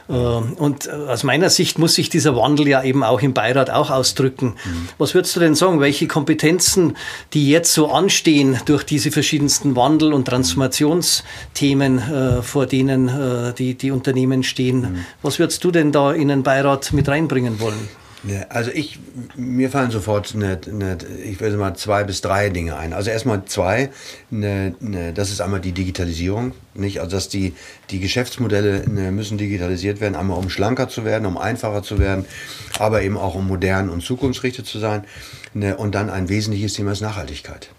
Äh, 0.09 0.13
und 0.13 0.87
äh, 0.87 0.91
aus 0.91 1.25
meiner 1.25 1.51
Sicht 1.51 1.79
muss 1.79 1.95
sich 1.95 2.09
dieser 2.09 2.37
Wandel 2.37 2.69
ja 2.69 2.85
eben 2.85 3.03
auch 3.03 3.23
im 3.23 3.35
Beirat 3.35 3.71
auch 3.71 3.91
ausdrücken. 3.91 4.55
Mhm. 4.65 4.89
Was 4.99 5.15
würdest 5.15 5.35
du 5.35 5.41
denn 5.41 5.57
sagen, 5.57 5.81
welche 5.81 6.07
Kompetenzen, 6.07 6.97
die 7.33 7.51
jetzt 7.51 7.75
so 7.75 7.91
anstehen 7.91 8.61
durch 8.67 8.85
diese 8.85 9.11
verschiedensten 9.11 9.75
Wandel- 9.75 10.13
und 10.13 10.27
Transformationsthemen, 10.27 12.43
vor 12.43 12.67
denen 12.67 13.55
die, 13.57 13.75
die 13.75 13.91
Unternehmen 13.91 14.43
stehen, 14.43 14.81
mhm. 14.81 15.05
was 15.23 15.39
würdest 15.39 15.65
du 15.65 15.71
denn 15.71 15.93
da 15.93 16.13
in 16.13 16.29
den 16.29 16.43
Beirat 16.43 16.93
mit 16.93 17.09
reinbringen 17.09 17.61
wollen? 17.61 17.89
Ja, 18.23 18.43
also 18.51 18.71
ich, 18.71 18.99
mir 19.35 19.71
fallen 19.71 19.91
sofort, 19.91 20.35
eine, 20.35 20.61
eine, 20.67 20.99
ich 21.25 21.41
würde 21.41 21.57
mal 21.57 21.75
zwei 21.75 22.05
bis 22.05 22.21
drei 22.21 22.51
Dinge 22.51 22.77
ein. 22.77 22.93
Also 22.93 23.11
erstmal 23.11 23.47
zwei, 23.47 23.89
eine, 24.31 24.75
das 25.15 25.31
ist 25.31 25.41
einmal 25.41 25.61
die 25.61 25.73
Digitalisierung, 25.73 26.53
nicht? 26.75 27.01
Also 27.01 27.17
dass 27.17 27.31
die, 27.31 27.55
die 27.89 27.99
Geschäftsmodelle 27.99 28.87
müssen 29.11 29.39
digitalisiert 29.39 30.03
werden, 30.03 30.17
einmal 30.17 30.37
um 30.37 30.51
schlanker 30.51 30.89
zu 30.89 31.07
werden, 31.07 31.25
um 31.25 31.39
einfacher 31.39 31.83
zu 31.83 31.99
werden, 31.99 32.27
aber 32.79 33.03
eben 33.03 33.17
auch 33.17 33.37
um 33.37 33.47
modern 33.47 33.89
und 33.89 34.03
zukunftsgerichtet 34.03 34.67
zu 34.67 34.79
sein. 34.79 35.05
Und 35.79 35.95
dann 35.95 36.11
ein 36.11 36.29
wesentliches 36.29 36.75
Thema 36.75 36.93
ist 36.93 37.01
Nachhaltigkeit. 37.01 37.71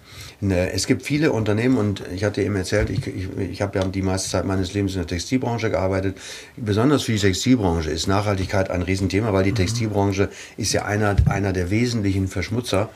Ne, 0.43 0.71
es 0.71 0.88
gibt 0.88 1.03
viele 1.03 1.31
Unternehmen 1.33 1.77
und 1.77 2.03
ich 2.11 2.23
hatte 2.23 2.41
eben 2.41 2.55
erzählt, 2.55 2.89
ich, 2.89 3.05
ich, 3.05 3.29
ich 3.38 3.61
habe 3.61 3.77
ja 3.77 3.85
die 3.85 4.01
meiste 4.01 4.27
Zeit 4.27 4.43
meines 4.43 4.73
Lebens 4.73 4.93
in 4.93 5.01
der 5.01 5.07
Textilbranche 5.07 5.69
gearbeitet. 5.69 6.17
Besonders 6.57 7.03
für 7.03 7.11
die 7.11 7.19
Textilbranche 7.19 7.91
ist 7.91 8.07
Nachhaltigkeit 8.07 8.71
ein 8.71 8.81
Riesenthema, 8.81 9.33
weil 9.33 9.43
die 9.43 9.51
mhm. 9.51 9.55
Textilbranche 9.55 10.29
ist 10.57 10.73
ja 10.73 10.85
einer, 10.85 11.15
einer 11.27 11.53
der 11.53 11.69
wesentlichen 11.69 12.27
Verschmutzer 12.27 12.89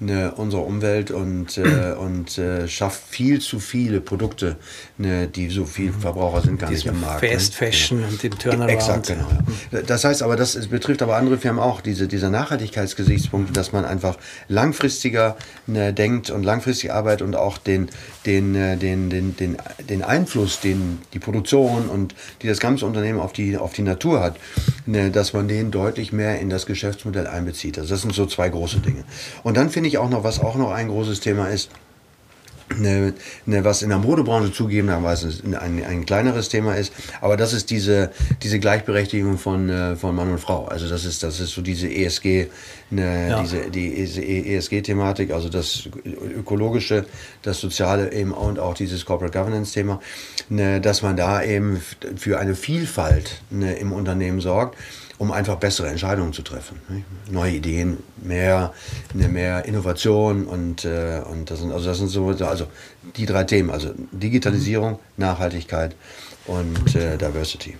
ne, 0.00 0.32
unserer 0.34 0.64
Umwelt 0.64 1.10
und, 1.10 1.56
äh, 1.58 1.92
und 1.98 2.38
äh, 2.38 2.66
schafft 2.66 3.02
viel 3.08 3.40
zu 3.40 3.60
viele 3.60 4.00
Produkte, 4.00 4.56
ne, 4.98 5.28
die 5.28 5.48
so 5.48 5.64
viel 5.64 5.92
mhm. 5.92 6.00
Verbraucher 6.00 6.42
sind 6.42 6.58
gar 6.58 6.70
nicht 6.70 6.86
im 6.86 7.00
Markt. 7.00 7.22
Ne? 7.22 7.30
Fast 7.30 7.54
Fashion 7.54 8.00
ja. 8.00 8.08
und 8.08 8.22
dem 8.22 8.38
Turnaround. 8.38 8.70
Exakt, 8.70 9.06
genau. 9.08 9.28
Ja. 9.70 9.82
Das 9.82 10.04
heißt 10.04 10.22
aber, 10.22 10.36
das 10.36 10.66
betrifft 10.68 11.02
aber 11.02 11.16
andere 11.16 11.38
Firmen 11.38 11.62
auch, 11.62 11.80
diese, 11.80 12.08
dieser 12.08 12.30
Nachhaltigkeitsgesichtspunkt, 12.30 13.56
dass 13.56 13.72
man 13.72 13.84
einfach 13.84 14.16
langfristiger 14.48 15.36
ne, 15.66 15.92
denkt 15.92 16.30
und 16.30 16.42
langfristig 16.42 16.92
arbeitet 16.92 17.22
und 17.22 17.36
auch 17.36 17.58
den, 17.58 17.90
den, 18.26 18.54
äh, 18.54 18.76
den, 18.76 19.10
den, 19.10 19.36
den, 19.36 19.56
den 19.88 20.02
Einfluss, 20.02 20.60
den 20.60 20.98
die 21.12 21.18
Produktion 21.18 21.88
und 21.88 22.14
die 22.42 22.48
das 22.48 22.58
ganze 22.58 22.86
Unternehmen 22.86 23.20
auf 23.20 23.32
die, 23.32 23.56
auf 23.56 23.74
die 23.74 23.82
Natur 23.82 24.20
hat, 24.20 24.36
ne, 24.86 25.10
dass 25.10 25.32
man 25.32 25.46
den 25.46 25.70
deutlich 25.70 26.12
mehr 26.12 26.40
in 26.40 26.48
das 26.48 26.66
Geschäftsmodell 26.66 27.26
einbezieht. 27.26 27.78
Also 27.78 27.94
das 27.94 28.02
sind 28.02 28.14
so 28.14 28.26
zwei 28.26 28.48
große 28.48 28.78
Dinge. 28.78 29.04
Und 29.42 29.56
dann 29.56 29.70
finde 29.70 29.88
ich 29.88 29.89
auch 29.98 30.10
noch, 30.10 30.24
was 30.24 30.40
auch 30.40 30.56
noch 30.56 30.70
ein 30.70 30.88
großes 30.88 31.20
Thema 31.20 31.48
ist, 31.48 31.70
Ne, 32.78 33.14
ne, 33.46 33.64
was 33.64 33.82
in 33.82 33.88
der 33.88 33.98
Modebranche 33.98 34.52
zugegebenerweise 34.52 35.42
ein, 35.58 35.84
ein 35.84 36.06
kleineres 36.06 36.50
Thema 36.50 36.76
ist, 36.76 36.92
aber 37.20 37.36
das 37.36 37.52
ist 37.52 37.68
diese, 37.70 38.12
diese 38.44 38.60
Gleichberechtigung 38.60 39.38
von, 39.38 39.68
äh, 39.68 39.96
von 39.96 40.14
Mann 40.14 40.30
und 40.30 40.38
Frau. 40.38 40.66
Also 40.66 40.88
das 40.88 41.04
ist, 41.04 41.24
das 41.24 41.40
ist 41.40 41.50
so 41.50 41.62
diese 41.62 41.92
ESG, 41.92 42.46
ne, 42.90 43.28
ja. 43.28 43.42
diese, 43.42 43.70
die 43.70 44.54
ESG-Thematik, 44.54 45.32
also 45.32 45.48
das 45.48 45.88
ökologische, 46.04 47.06
das 47.42 47.58
soziale 47.58 48.12
eben 48.12 48.30
und 48.30 48.60
auch 48.60 48.74
dieses 48.74 49.04
Corporate 49.04 49.36
Governance-Thema, 49.36 50.00
ne, 50.48 50.80
dass 50.80 51.02
man 51.02 51.16
da 51.16 51.42
eben 51.42 51.82
für 52.14 52.38
eine 52.38 52.54
Vielfalt 52.54 53.42
ne, 53.50 53.74
im 53.74 53.90
Unternehmen 53.90 54.40
sorgt 54.40 54.76
um 55.20 55.32
einfach 55.32 55.56
bessere 55.56 55.88
Entscheidungen 55.88 56.32
zu 56.32 56.40
treffen. 56.40 56.80
Neue 57.30 57.52
Ideen, 57.52 57.98
mehr, 58.16 58.72
mehr 59.12 59.66
Innovation 59.66 60.46
und, 60.46 60.86
äh, 60.86 61.20
und 61.30 61.50
das 61.50 61.58
sind, 61.60 61.72
also 61.72 61.84
das 61.84 61.98
sind 61.98 62.08
so 62.08 62.28
also 62.28 62.66
die 63.16 63.26
drei 63.26 63.44
Themen, 63.44 63.68
also 63.68 63.90
Digitalisierung, 64.12 64.98
Nachhaltigkeit 65.18 65.94
und 66.46 66.96
äh, 66.96 67.18
Diversity. 67.18 67.76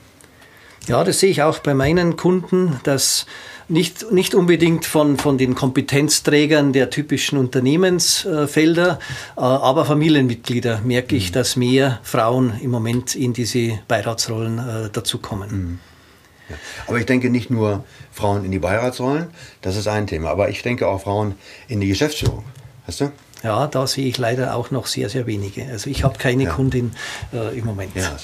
Ja, 0.87 1.02
das 1.02 1.20
sehe 1.20 1.30
ich 1.30 1.42
auch 1.42 1.61
bei 1.61 1.73
meinen 1.73 2.16
Kunden, 2.16 2.78
dass 2.82 3.25
nicht, 3.68 4.12
nicht 4.12 4.35
unbedingt 4.35 4.85
von, 4.85 5.16
von 5.16 5.38
den 5.38 5.54
Kompetenzträgern 5.54 6.75
der 6.75 6.90
typischen 6.90 7.38
Unternehmensfelder, 7.38 8.99
äh, 9.38 9.40
aber 9.40 9.87
Familienmitglieder 9.87 10.82
merke 10.85 11.16
ich, 11.16 11.30
mhm. 11.30 11.35
dass 11.35 11.56
mehr 11.56 12.00
Frauen 12.02 12.61
im 12.61 12.70
Moment 12.70 13.14
in 13.14 13.32
diese 13.32 13.78
Beiratsrollen 13.88 14.59
äh, 14.59 14.90
dazukommen. 14.90 15.50
Mhm. 15.50 15.89
Ja. 16.50 16.57
Aber 16.87 16.99
ich 16.99 17.07
denke 17.07 17.30
nicht 17.30 17.50
nur 17.50 17.85
Frauen 18.12 18.45
in 18.45 18.50
die 18.50 18.59
Beiratsrollen, 18.59 19.28
das 19.62 19.76
ist 19.76 19.88
ein 19.88 20.07
Thema, 20.07 20.30
aber 20.30 20.49
ich 20.49 20.62
denke 20.62 20.88
auch 20.88 21.02
Frauen 21.02 21.35
in 21.69 21.80
die 21.80 21.88
Geschäftsführung. 21.88 22.45
Weißt 22.87 23.00
du? 23.02 23.12
Ja, 23.42 23.66
da 23.66 23.87
sehe 23.87 24.07
ich 24.07 24.19
leider 24.19 24.54
auch 24.54 24.71
noch 24.71 24.87
sehr, 24.87 25.09
sehr 25.09 25.26
wenige. 25.26 25.64
Also 25.66 25.88
ich 25.88 26.04
habe 26.04 26.19
keine 26.19 26.45
ja. 26.45 26.52
Kundin 26.52 26.92
äh, 27.33 27.57
im 27.59 27.64
Moment. 27.64 27.95
Ja. 27.95 28.16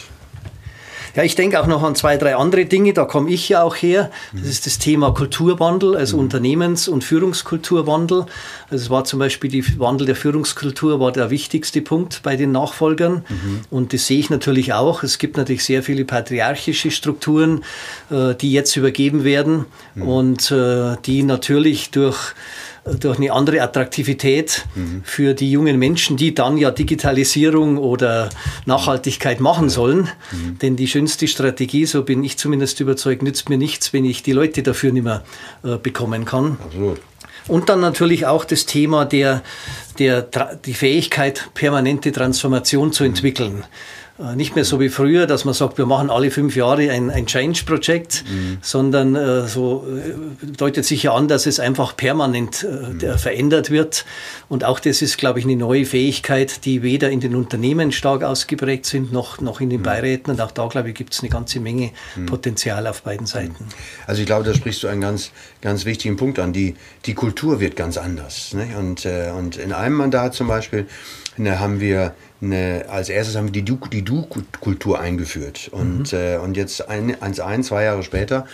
Ja, 1.16 1.22
ich 1.22 1.34
denke 1.34 1.58
auch 1.58 1.66
noch 1.66 1.82
an 1.82 1.94
zwei, 1.94 2.18
drei 2.18 2.36
andere 2.36 2.66
Dinge, 2.66 2.92
da 2.92 3.06
komme 3.06 3.30
ich 3.30 3.48
ja 3.48 3.62
auch 3.62 3.74
her. 3.74 4.10
Das 4.32 4.46
ist 4.46 4.66
das 4.66 4.78
Thema 4.78 5.12
Kulturwandel, 5.12 5.96
also 5.96 6.18
mhm. 6.18 6.24
Unternehmens- 6.24 6.88
und 6.88 7.04
Führungskulturwandel. 7.04 8.26
Also 8.68 8.84
es 8.84 8.90
war 8.90 9.04
zum 9.04 9.18
Beispiel 9.18 9.50
die 9.50 9.78
Wandel 9.78 10.06
der 10.06 10.14
Führungskultur 10.14 11.00
war 11.00 11.12
der 11.12 11.30
wichtigste 11.30 11.80
Punkt 11.80 12.20
bei 12.22 12.36
den 12.36 12.52
Nachfolgern. 12.52 13.24
Mhm. 13.28 13.60
Und 13.70 13.94
das 13.94 14.06
sehe 14.06 14.18
ich 14.18 14.28
natürlich 14.28 14.74
auch. 14.74 15.02
Es 15.02 15.16
gibt 15.16 15.38
natürlich 15.38 15.64
sehr 15.64 15.82
viele 15.82 16.04
patriarchische 16.04 16.90
Strukturen, 16.90 17.64
äh, 18.10 18.34
die 18.34 18.52
jetzt 18.52 18.76
übergeben 18.76 19.24
werden 19.24 19.64
mhm. 19.94 20.02
und 20.02 20.50
äh, 20.50 20.96
die 21.06 21.22
natürlich 21.22 21.90
durch 21.92 22.34
durch 23.00 23.18
eine 23.18 23.32
andere 23.32 23.62
Attraktivität 23.62 24.66
mhm. 24.74 25.02
für 25.04 25.34
die 25.34 25.50
jungen 25.50 25.78
Menschen, 25.78 26.16
die 26.16 26.34
dann 26.34 26.56
ja 26.56 26.70
Digitalisierung 26.70 27.78
oder 27.78 28.30
Nachhaltigkeit 28.64 29.40
machen 29.40 29.68
sollen. 29.68 30.08
Mhm. 30.32 30.58
Denn 30.60 30.76
die 30.76 30.86
schönste 30.86 31.26
Strategie, 31.28 31.86
so 31.86 32.02
bin 32.04 32.22
ich 32.22 32.36
zumindest 32.38 32.80
überzeugt, 32.80 33.22
nützt 33.22 33.48
mir 33.48 33.58
nichts, 33.58 33.92
wenn 33.92 34.04
ich 34.04 34.22
die 34.22 34.32
Leute 34.32 34.62
dafür 34.62 34.92
nicht 34.92 35.04
mehr 35.04 35.24
äh, 35.64 35.76
bekommen 35.76 36.24
kann. 36.24 36.58
Absolut. 36.64 37.00
Und 37.48 37.68
dann 37.68 37.80
natürlich 37.80 38.26
auch 38.26 38.44
das 38.44 38.66
Thema 38.66 39.04
der, 39.04 39.42
der, 39.98 40.22
die 40.22 40.74
Fähigkeit, 40.74 41.48
permanente 41.54 42.10
Transformation 42.10 42.92
zu 42.92 43.04
entwickeln. 43.04 43.60
Äh, 43.60 43.64
nicht 44.34 44.54
mehr 44.54 44.64
so 44.64 44.80
wie 44.80 44.88
früher, 44.88 45.26
dass 45.26 45.44
man 45.44 45.52
sagt, 45.52 45.76
wir 45.76 45.84
machen 45.84 46.08
alle 46.08 46.30
fünf 46.30 46.56
Jahre 46.56 46.90
ein, 46.90 47.10
ein 47.10 47.26
Change-Projekt, 47.26 48.24
mhm. 48.26 48.58
sondern 48.62 49.14
äh, 49.14 49.46
so 49.46 49.86
äh, 49.86 50.46
deutet 50.46 50.86
sich 50.86 51.02
ja 51.02 51.12
an, 51.12 51.28
dass 51.28 51.44
es 51.44 51.60
einfach 51.60 51.96
permanent 51.96 52.64
äh, 52.64 52.94
mhm. 52.94 53.18
verändert 53.18 53.70
wird. 53.70 54.06
Und 54.48 54.64
auch 54.64 54.80
das 54.80 55.02
ist, 55.02 55.18
glaube 55.18 55.38
ich, 55.38 55.44
eine 55.44 55.56
neue 55.56 55.84
Fähigkeit, 55.84 56.64
die 56.64 56.82
weder 56.82 57.10
in 57.10 57.20
den 57.20 57.34
Unternehmen 57.34 57.92
stark 57.92 58.22
ausgeprägt 58.22 58.86
sind, 58.86 59.12
noch, 59.12 59.42
noch 59.42 59.60
in 59.60 59.68
den 59.68 59.80
mhm. 59.80 59.84
Beiräten. 59.84 60.32
Und 60.32 60.40
auch 60.40 60.50
da, 60.50 60.66
glaube 60.68 60.88
ich, 60.88 60.94
gibt 60.94 61.12
es 61.12 61.20
eine 61.20 61.28
ganze 61.28 61.60
Menge 61.60 61.90
mhm. 62.16 62.24
Potenzial 62.24 62.86
auf 62.86 63.02
beiden 63.02 63.26
Seiten. 63.26 63.64
Mhm. 63.64 63.68
Also 64.06 64.22
ich 64.22 64.26
glaube, 64.26 64.44
da 64.44 64.54
sprichst 64.54 64.82
du 64.82 64.88
einen 64.88 65.02
ganz, 65.02 65.30
ganz 65.60 65.84
wichtigen 65.84 66.16
Punkt 66.16 66.38
an. 66.38 66.54
Die, 66.54 66.74
die 67.04 67.12
Kultur 67.12 67.60
wird 67.60 67.76
ganz 67.76 67.98
anders. 67.98 68.54
Ne? 68.54 68.78
Und, 68.78 69.04
äh, 69.04 69.30
und 69.36 69.56
in 69.56 69.74
einem 69.74 69.96
Mandat 69.96 70.32
zum 70.32 70.48
Beispiel 70.48 70.86
ne, 71.36 71.60
haben 71.60 71.80
wir 71.80 72.14
eine, 72.40 72.86
als 72.88 73.08
erstes 73.08 73.36
haben 73.36 73.52
wir 73.52 73.62
die 73.62 74.02
Du-Kultur 74.04 75.00
eingeführt. 75.00 75.68
Und, 75.72 76.12
mhm. 76.12 76.18
äh, 76.18 76.36
und 76.36 76.56
jetzt 76.56 76.88
ein, 76.88 77.20
ein, 77.20 77.62
zwei 77.62 77.84
Jahre 77.84 78.02
später 78.02 78.46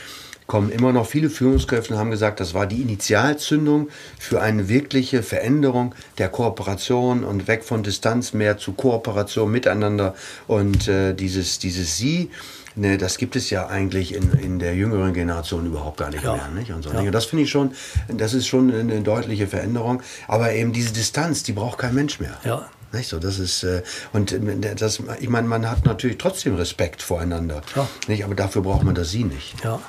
kommen 0.47 0.71
immer 0.71 0.93
noch 0.93 1.07
viele 1.07 1.31
Führungskräfte 1.31 1.95
und 1.95 1.99
haben 1.99 2.11
gesagt, 2.11 2.41
das 2.41 2.53
war 2.53 2.67
die 2.67 2.83
Initialzündung 2.83 3.89
für 4.19 4.43
eine 4.43 4.69
wirkliche 4.69 5.23
Veränderung 5.23 5.95
der 6.19 6.29
Kooperation 6.29 7.25
und 7.25 7.49
weg 7.49 7.65
von 7.65 7.83
Distanz 7.83 8.33
mehr 8.33 8.59
zu 8.59 8.73
Kooperation 8.73 9.51
miteinander. 9.51 10.15
Und 10.47 10.89
äh, 10.89 11.15
dieses, 11.15 11.59
dieses 11.59 11.97
Sie, 11.97 12.31
Ne, 12.75 12.97
das 12.97 13.19
gibt 13.19 13.37
es 13.37 13.51
ja 13.51 13.67
eigentlich 13.67 14.15
in, 14.15 14.33
in 14.33 14.59
der 14.59 14.75
jüngeren 14.75 15.13
Generation 15.13 15.67
überhaupt 15.67 15.99
gar 15.99 16.09
nicht 16.09 16.25
ja. 16.25 16.33
mehr. 16.33 16.49
Nicht? 16.49 16.71
Und 16.71 16.83
so 16.83 16.91
ja. 16.91 17.11
Das 17.11 17.27
finde 17.27 17.45
ich 17.45 17.51
schon, 17.51 17.73
das 18.09 18.33
ist 18.33 18.47
schon 18.47 18.73
eine 18.73 19.03
deutliche 19.03 19.47
Veränderung. 19.47 20.03
Aber 20.27 20.55
eben 20.55 20.73
diese 20.73 20.95
Distanz, 20.95 21.43
die 21.43 21.53
braucht 21.53 21.77
kein 21.77 21.95
Mensch 21.95 22.19
mehr. 22.19 22.39
Ja. 22.45 22.67
Nicht 22.93 23.09
so, 23.09 23.19
das 23.19 23.39
ist 23.39 23.63
äh, 23.63 23.83
und 24.13 24.33
äh, 24.33 24.75
das, 24.75 25.01
ich 25.21 25.29
meine, 25.29 25.49
man 25.49 25.71
hat 25.71 25.87
natürlich 25.87 26.19
trotzdem 26.19 26.57
Respekt 26.57 27.03
voreinander, 27.03 27.63
ja. 27.75 27.89
nicht? 28.07 28.25
Aber 28.25 28.35
dafür 28.35 28.63
braucht 28.63 28.85
man 28.85 28.95
das 28.95 29.11
Sie 29.11 29.25
nicht. 29.25 29.55
Ja. 29.65 29.81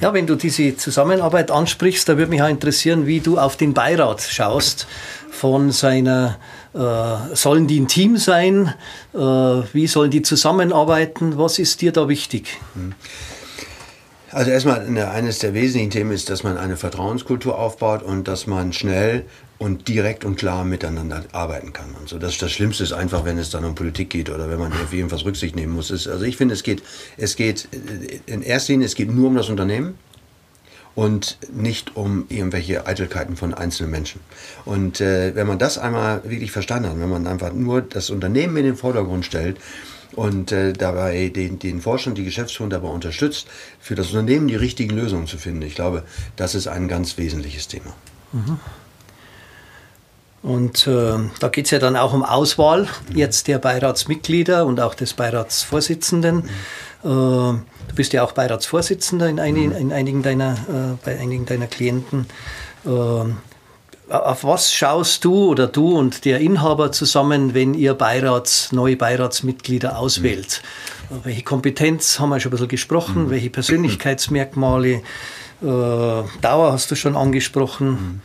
Ja, 0.00 0.14
wenn 0.14 0.26
du 0.26 0.36
diese 0.36 0.76
Zusammenarbeit 0.76 1.50
ansprichst, 1.50 2.08
da 2.08 2.16
würde 2.16 2.30
mich 2.30 2.42
auch 2.42 2.48
interessieren, 2.48 3.06
wie 3.06 3.20
du 3.20 3.38
auf 3.38 3.56
den 3.56 3.74
Beirat 3.74 4.20
schaust 4.22 4.86
von 5.30 5.72
seiner, 5.72 6.38
äh, 6.74 7.34
sollen 7.34 7.66
die 7.66 7.80
ein 7.80 7.88
Team 7.88 8.16
sein? 8.16 8.74
Äh, 9.14 9.18
wie 9.18 9.86
sollen 9.86 10.10
die 10.10 10.22
zusammenarbeiten? 10.22 11.38
Was 11.38 11.58
ist 11.58 11.80
dir 11.80 11.92
da 11.92 12.08
wichtig? 12.08 12.60
Hm. 12.74 12.94
Also 14.32 14.50
erstmal, 14.50 14.88
ne, 14.88 15.10
eines 15.10 15.40
der 15.40 15.52
wesentlichen 15.52 15.90
Themen 15.90 16.10
ist, 16.10 16.30
dass 16.30 16.42
man 16.42 16.56
eine 16.56 16.78
Vertrauenskultur 16.78 17.58
aufbaut 17.58 18.02
und 18.02 18.28
dass 18.28 18.46
man 18.46 18.72
schnell 18.72 19.26
und 19.58 19.88
direkt 19.88 20.24
und 20.24 20.36
klar 20.36 20.64
miteinander 20.64 21.22
arbeiten 21.32 21.74
kann. 21.74 21.94
Und 22.00 22.08
so. 22.08 22.18
Das, 22.18 22.38
das 22.38 22.50
Schlimmste 22.50 22.82
ist 22.82 22.94
einfach, 22.94 23.26
wenn 23.26 23.36
es 23.36 23.50
dann 23.50 23.64
um 23.64 23.74
Politik 23.74 24.08
geht 24.08 24.30
oder 24.30 24.48
wenn 24.48 24.58
man 24.58 24.72
auf 24.72 24.92
irgendwas 24.92 25.26
Rücksicht 25.26 25.54
nehmen 25.54 25.74
muss. 25.74 25.90
Es, 25.90 26.08
also 26.08 26.24
ich 26.24 26.38
finde, 26.38 26.54
es 26.54 26.62
geht, 26.62 26.82
es 27.18 27.36
geht 27.36 27.68
in 28.26 28.42
erster 28.42 28.72
Linie, 28.72 28.86
es 28.86 28.94
geht 28.94 29.10
nur 29.10 29.28
um 29.28 29.36
das 29.36 29.50
Unternehmen 29.50 29.98
und 30.94 31.38
nicht 31.52 31.94
um 31.96 32.24
irgendwelche 32.30 32.86
Eitelkeiten 32.86 33.36
von 33.36 33.52
einzelnen 33.52 33.90
Menschen. 33.90 34.20
Und 34.64 35.00
äh, 35.02 35.34
wenn 35.34 35.46
man 35.46 35.58
das 35.58 35.76
einmal 35.76 36.22
wirklich 36.24 36.52
verstanden 36.52 36.88
hat, 36.88 36.98
wenn 36.98 37.10
man 37.10 37.26
einfach 37.26 37.52
nur 37.52 37.82
das 37.82 38.08
Unternehmen 38.08 38.56
in 38.56 38.64
den 38.64 38.76
Vordergrund 38.76 39.26
stellt, 39.26 39.58
und 40.14 40.52
äh, 40.52 40.72
dabei 40.72 41.28
den, 41.28 41.58
den 41.58 41.80
Vorstand, 41.80 42.18
die 42.18 42.24
Geschäftsführung 42.24 42.70
dabei 42.70 42.88
unterstützt, 42.88 43.46
für 43.80 43.94
das 43.94 44.08
Unternehmen 44.08 44.48
die 44.48 44.56
richtigen 44.56 44.94
Lösungen 44.96 45.26
zu 45.26 45.38
finden. 45.38 45.62
Ich 45.62 45.74
glaube, 45.74 46.04
das 46.36 46.54
ist 46.54 46.66
ein 46.66 46.88
ganz 46.88 47.18
wesentliches 47.18 47.68
Thema. 47.68 47.94
Mhm. 48.32 48.58
Und 50.42 50.88
äh, 50.88 51.18
da 51.38 51.48
geht 51.48 51.66
es 51.66 51.70
ja 51.70 51.78
dann 51.78 51.96
auch 51.96 52.12
um 52.12 52.24
Auswahl 52.24 52.88
jetzt 53.14 53.46
der 53.46 53.58
Beiratsmitglieder 53.58 54.66
und 54.66 54.80
auch 54.80 54.94
des 54.94 55.14
Beiratsvorsitzenden. 55.14 56.36
Mhm. 56.36 56.42
Äh, 57.04 57.08
du 57.08 57.94
bist 57.94 58.12
ja 58.12 58.24
auch 58.24 58.32
Beiratsvorsitzender 58.32 59.28
in, 59.28 59.38
einigen, 59.38 59.70
mhm. 59.70 59.76
in 59.76 59.92
einigen 59.92 60.22
deiner, 60.22 60.52
äh, 60.52 61.04
bei 61.04 61.18
einigen 61.18 61.46
deiner 61.46 61.68
Klienten. 61.68 62.26
Auf 64.08 64.44
was 64.44 64.72
schaust 64.72 65.24
du 65.24 65.46
oder 65.46 65.66
du 65.66 65.96
und 65.96 66.24
der 66.24 66.40
Inhaber 66.40 66.92
zusammen, 66.92 67.54
wenn 67.54 67.72
ihr 67.72 67.94
Beirats, 67.94 68.72
neue 68.72 68.96
Beiratsmitglieder 68.96 69.98
auswählt? 69.98 70.62
Mhm. 71.08 71.20
Welche 71.24 71.42
Kompetenz 71.42 72.18
haben 72.18 72.30
wir 72.30 72.40
schon 72.40 72.50
ein 72.50 72.52
bisschen 72.52 72.68
gesprochen? 72.68 73.24
Mhm. 73.26 73.30
Welche 73.30 73.50
Persönlichkeitsmerkmale? 73.50 74.94
Äh, 74.94 75.02
Dauer 75.62 76.72
hast 76.72 76.90
du 76.90 76.96
schon 76.96 77.16
angesprochen. 77.16 78.22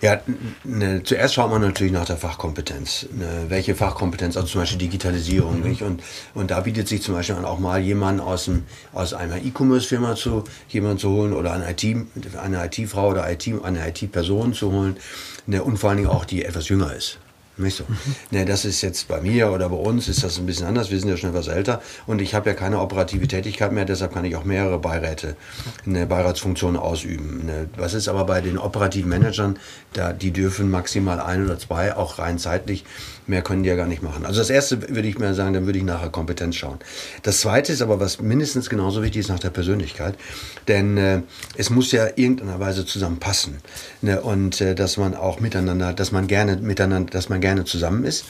Ja, 0.00 0.20
ne, 0.62 1.02
zuerst 1.02 1.34
schaut 1.34 1.50
man 1.50 1.60
natürlich 1.60 1.92
nach 1.92 2.04
der 2.04 2.16
Fachkompetenz. 2.16 3.06
Ne, 3.12 3.46
welche 3.48 3.74
Fachkompetenz, 3.74 4.36
also 4.36 4.48
zum 4.48 4.60
Beispiel 4.60 4.78
Digitalisierung. 4.78 5.58
Mhm. 5.58 5.68
Nicht? 5.68 5.82
Und, 5.82 6.02
und 6.34 6.50
da 6.50 6.60
bietet 6.60 6.88
sich 6.88 7.02
zum 7.02 7.14
Beispiel 7.14 7.36
auch 7.36 7.58
mal 7.58 7.80
jemand 7.80 8.20
aus, 8.20 8.44
dem, 8.44 8.64
aus 8.92 9.12
einer 9.12 9.36
E-Commerce-Firma 9.36 10.14
zu, 10.14 10.44
jemand 10.68 11.00
zu 11.00 11.10
holen 11.10 11.32
oder 11.32 11.52
eine 11.52 11.70
IT, 11.70 11.84
eine 12.40 12.64
IT-Frau 12.66 13.08
oder 13.08 13.30
IT, 13.30 13.50
eine 13.62 13.88
IT-Person 13.88 14.52
zu 14.54 14.70
holen. 14.70 14.96
Ne, 15.46 15.62
und 15.62 15.78
vor 15.78 15.90
allen 15.90 15.98
Dingen 15.98 16.10
auch, 16.10 16.24
die 16.24 16.44
etwas 16.44 16.68
jünger 16.68 16.94
ist. 16.94 17.18
Nicht 17.58 17.76
so. 17.76 17.84
Mhm. 17.88 17.96
Ne, 18.30 18.44
das 18.44 18.64
ist 18.64 18.82
jetzt 18.82 19.08
bei 19.08 19.20
mir 19.20 19.50
oder 19.50 19.68
bei 19.68 19.76
uns 19.76 20.08
ist 20.08 20.22
das 20.22 20.38
ein 20.38 20.46
bisschen 20.46 20.66
anders. 20.66 20.90
Wir 20.90 21.00
sind 21.00 21.08
ja 21.08 21.16
schon 21.16 21.30
etwas 21.30 21.48
älter 21.48 21.82
und 22.06 22.20
ich 22.20 22.34
habe 22.34 22.50
ja 22.50 22.54
keine 22.54 22.80
operative 22.80 23.26
Tätigkeit 23.26 23.72
mehr, 23.72 23.84
deshalb 23.84 24.14
kann 24.14 24.24
ich 24.24 24.36
auch 24.36 24.44
mehrere 24.44 24.78
Beiräte, 24.78 25.36
eine 25.84 26.06
Beiratsfunktion 26.06 26.76
ausüben. 26.76 27.50
Was 27.76 27.94
ist 27.94 28.06
aber 28.06 28.24
bei 28.24 28.40
den 28.40 28.58
operativen 28.58 29.08
Managern, 29.10 29.58
da, 29.92 30.12
die 30.12 30.30
dürfen 30.30 30.70
maximal 30.70 31.20
ein 31.20 31.44
oder 31.44 31.58
zwei, 31.58 31.96
auch 31.96 32.20
rein 32.20 32.38
zeitlich, 32.38 32.84
mehr 33.28 33.42
können 33.42 33.62
die 33.62 33.68
ja 33.68 33.76
gar 33.76 33.86
nicht 33.86 34.02
machen. 34.02 34.24
Also 34.24 34.40
das 34.40 34.50
erste 34.50 34.88
würde 34.88 35.08
ich 35.08 35.18
mir 35.18 35.34
sagen, 35.34 35.52
dann 35.52 35.66
würde 35.66 35.78
ich 35.78 35.84
nachher 35.84 36.10
Kompetenz 36.10 36.56
schauen. 36.56 36.78
Das 37.22 37.40
zweite 37.40 37.72
ist 37.72 37.82
aber, 37.82 38.00
was 38.00 38.20
mindestens 38.20 38.70
genauso 38.70 39.02
wichtig 39.02 39.20
ist, 39.20 39.28
nach 39.28 39.38
der 39.38 39.50
Persönlichkeit. 39.50 40.14
Denn 40.66 40.96
äh, 40.96 41.22
es 41.56 41.70
muss 41.70 41.92
ja 41.92 42.06
irgendeiner 42.16 42.60
Weise 42.60 42.86
zusammenpassen. 42.86 43.58
Ne? 44.02 44.20
Und 44.20 44.60
äh, 44.60 44.74
dass 44.74 44.96
man 44.96 45.14
auch 45.14 45.40
miteinander, 45.40 45.92
dass 45.92 46.12
man 46.12 46.26
gerne 46.26 46.56
miteinander, 46.56 47.10
dass 47.10 47.28
man 47.28 47.40
gerne 47.40 47.64
zusammen 47.64 48.04
ist. 48.04 48.24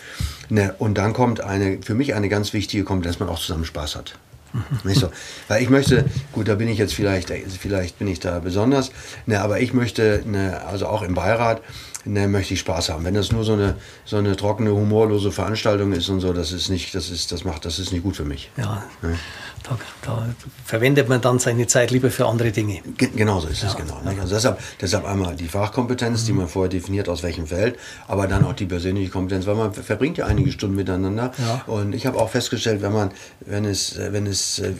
Ne? 0.48 0.74
Und 0.78 0.98
dann 0.98 1.12
kommt 1.12 1.40
eine, 1.40 1.78
für 1.82 1.94
mich 1.94 2.14
eine 2.14 2.28
ganz 2.28 2.52
wichtige 2.52 2.84
Kompetenz, 2.84 3.16
dass 3.16 3.20
man 3.20 3.28
auch 3.28 3.40
zusammen 3.40 3.64
Spaß 3.64 3.96
hat. 3.96 4.18
Nicht 4.84 5.00
so. 5.00 5.10
Weil 5.48 5.62
ich 5.62 5.70
möchte, 5.70 6.04
gut, 6.32 6.48
da 6.48 6.54
bin 6.54 6.68
ich 6.68 6.78
jetzt 6.78 6.94
vielleicht, 6.94 7.30
vielleicht 7.30 7.98
bin 7.98 8.08
ich 8.08 8.20
da 8.20 8.38
besonders, 8.38 8.90
ne, 9.26 9.40
aber 9.40 9.60
ich 9.60 9.72
möchte, 9.72 10.22
ne, 10.24 10.62
also 10.66 10.86
auch 10.86 11.02
im 11.02 11.14
Beirat, 11.14 11.60
ne, 12.08 12.28
möchte 12.28 12.54
ich 12.54 12.60
Spaß 12.60 12.90
haben. 12.90 13.04
Wenn 13.04 13.14
das 13.14 13.32
nur 13.32 13.44
so 13.44 13.52
eine, 13.52 13.76
so 14.04 14.16
eine 14.16 14.36
trockene, 14.36 14.70
humorlose 14.70 15.30
Veranstaltung 15.30 15.92
ist 15.92 16.08
und 16.08 16.20
so, 16.20 16.32
das 16.32 16.52
ist 16.52 16.68
nicht, 16.68 16.94
das 16.94 17.10
ist, 17.10 17.30
das 17.32 17.44
macht, 17.44 17.64
das 17.64 17.78
ist 17.78 17.92
nicht 17.92 18.02
gut 18.02 18.16
für 18.16 18.24
mich. 18.24 18.50
Ja. 18.56 18.84
Ne? 19.02 19.18
Da, 19.64 19.76
da, 20.02 20.26
verwendet 20.64 21.08
man 21.08 21.20
dann 21.20 21.38
seine 21.38 21.66
Zeit 21.66 21.90
lieber 21.90 22.10
für 22.10 22.26
andere 22.26 22.52
Dinge. 22.52 22.80
Ge 22.96 23.10
genau 23.14 23.40
so 23.40 23.48
ist 23.48 23.62
ja. 23.62 23.68
es, 23.68 23.76
genau. 23.76 24.00
Ne? 24.04 24.16
Also 24.20 24.34
deshalb, 24.34 24.60
deshalb 24.80 25.04
einmal 25.04 25.34
die 25.34 25.48
Fachkompetenz, 25.48 26.22
mhm. 26.22 26.26
die 26.26 26.32
man 26.32 26.48
vorher 26.48 26.70
definiert, 26.70 27.08
aus 27.08 27.22
welchem 27.22 27.46
Feld, 27.46 27.78
aber 28.06 28.26
dann 28.26 28.44
auch 28.44 28.52
die 28.54 28.66
persönliche 28.66 29.10
Kompetenz, 29.10 29.46
weil 29.46 29.56
man 29.56 29.72
verbringt 29.72 30.16
ja 30.18 30.26
einige 30.26 30.52
Stunden 30.52 30.76
miteinander. 30.76 31.32
Ja. 31.38 31.62
Und 31.66 31.94
ich 31.94 32.06
habe 32.06 32.18
auch 32.18 32.30
festgestellt, 32.30 32.82
wenn 32.82 32.92
man, 32.92 33.10
wenn 33.40 33.64
es, 33.64 33.98
wenn 33.98 34.26
es 34.26 34.60
äh, 34.60 34.72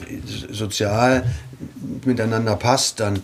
sozial 0.49 1.23
miteinander 2.05 2.55
passt, 2.55 2.99
dann, 2.99 3.21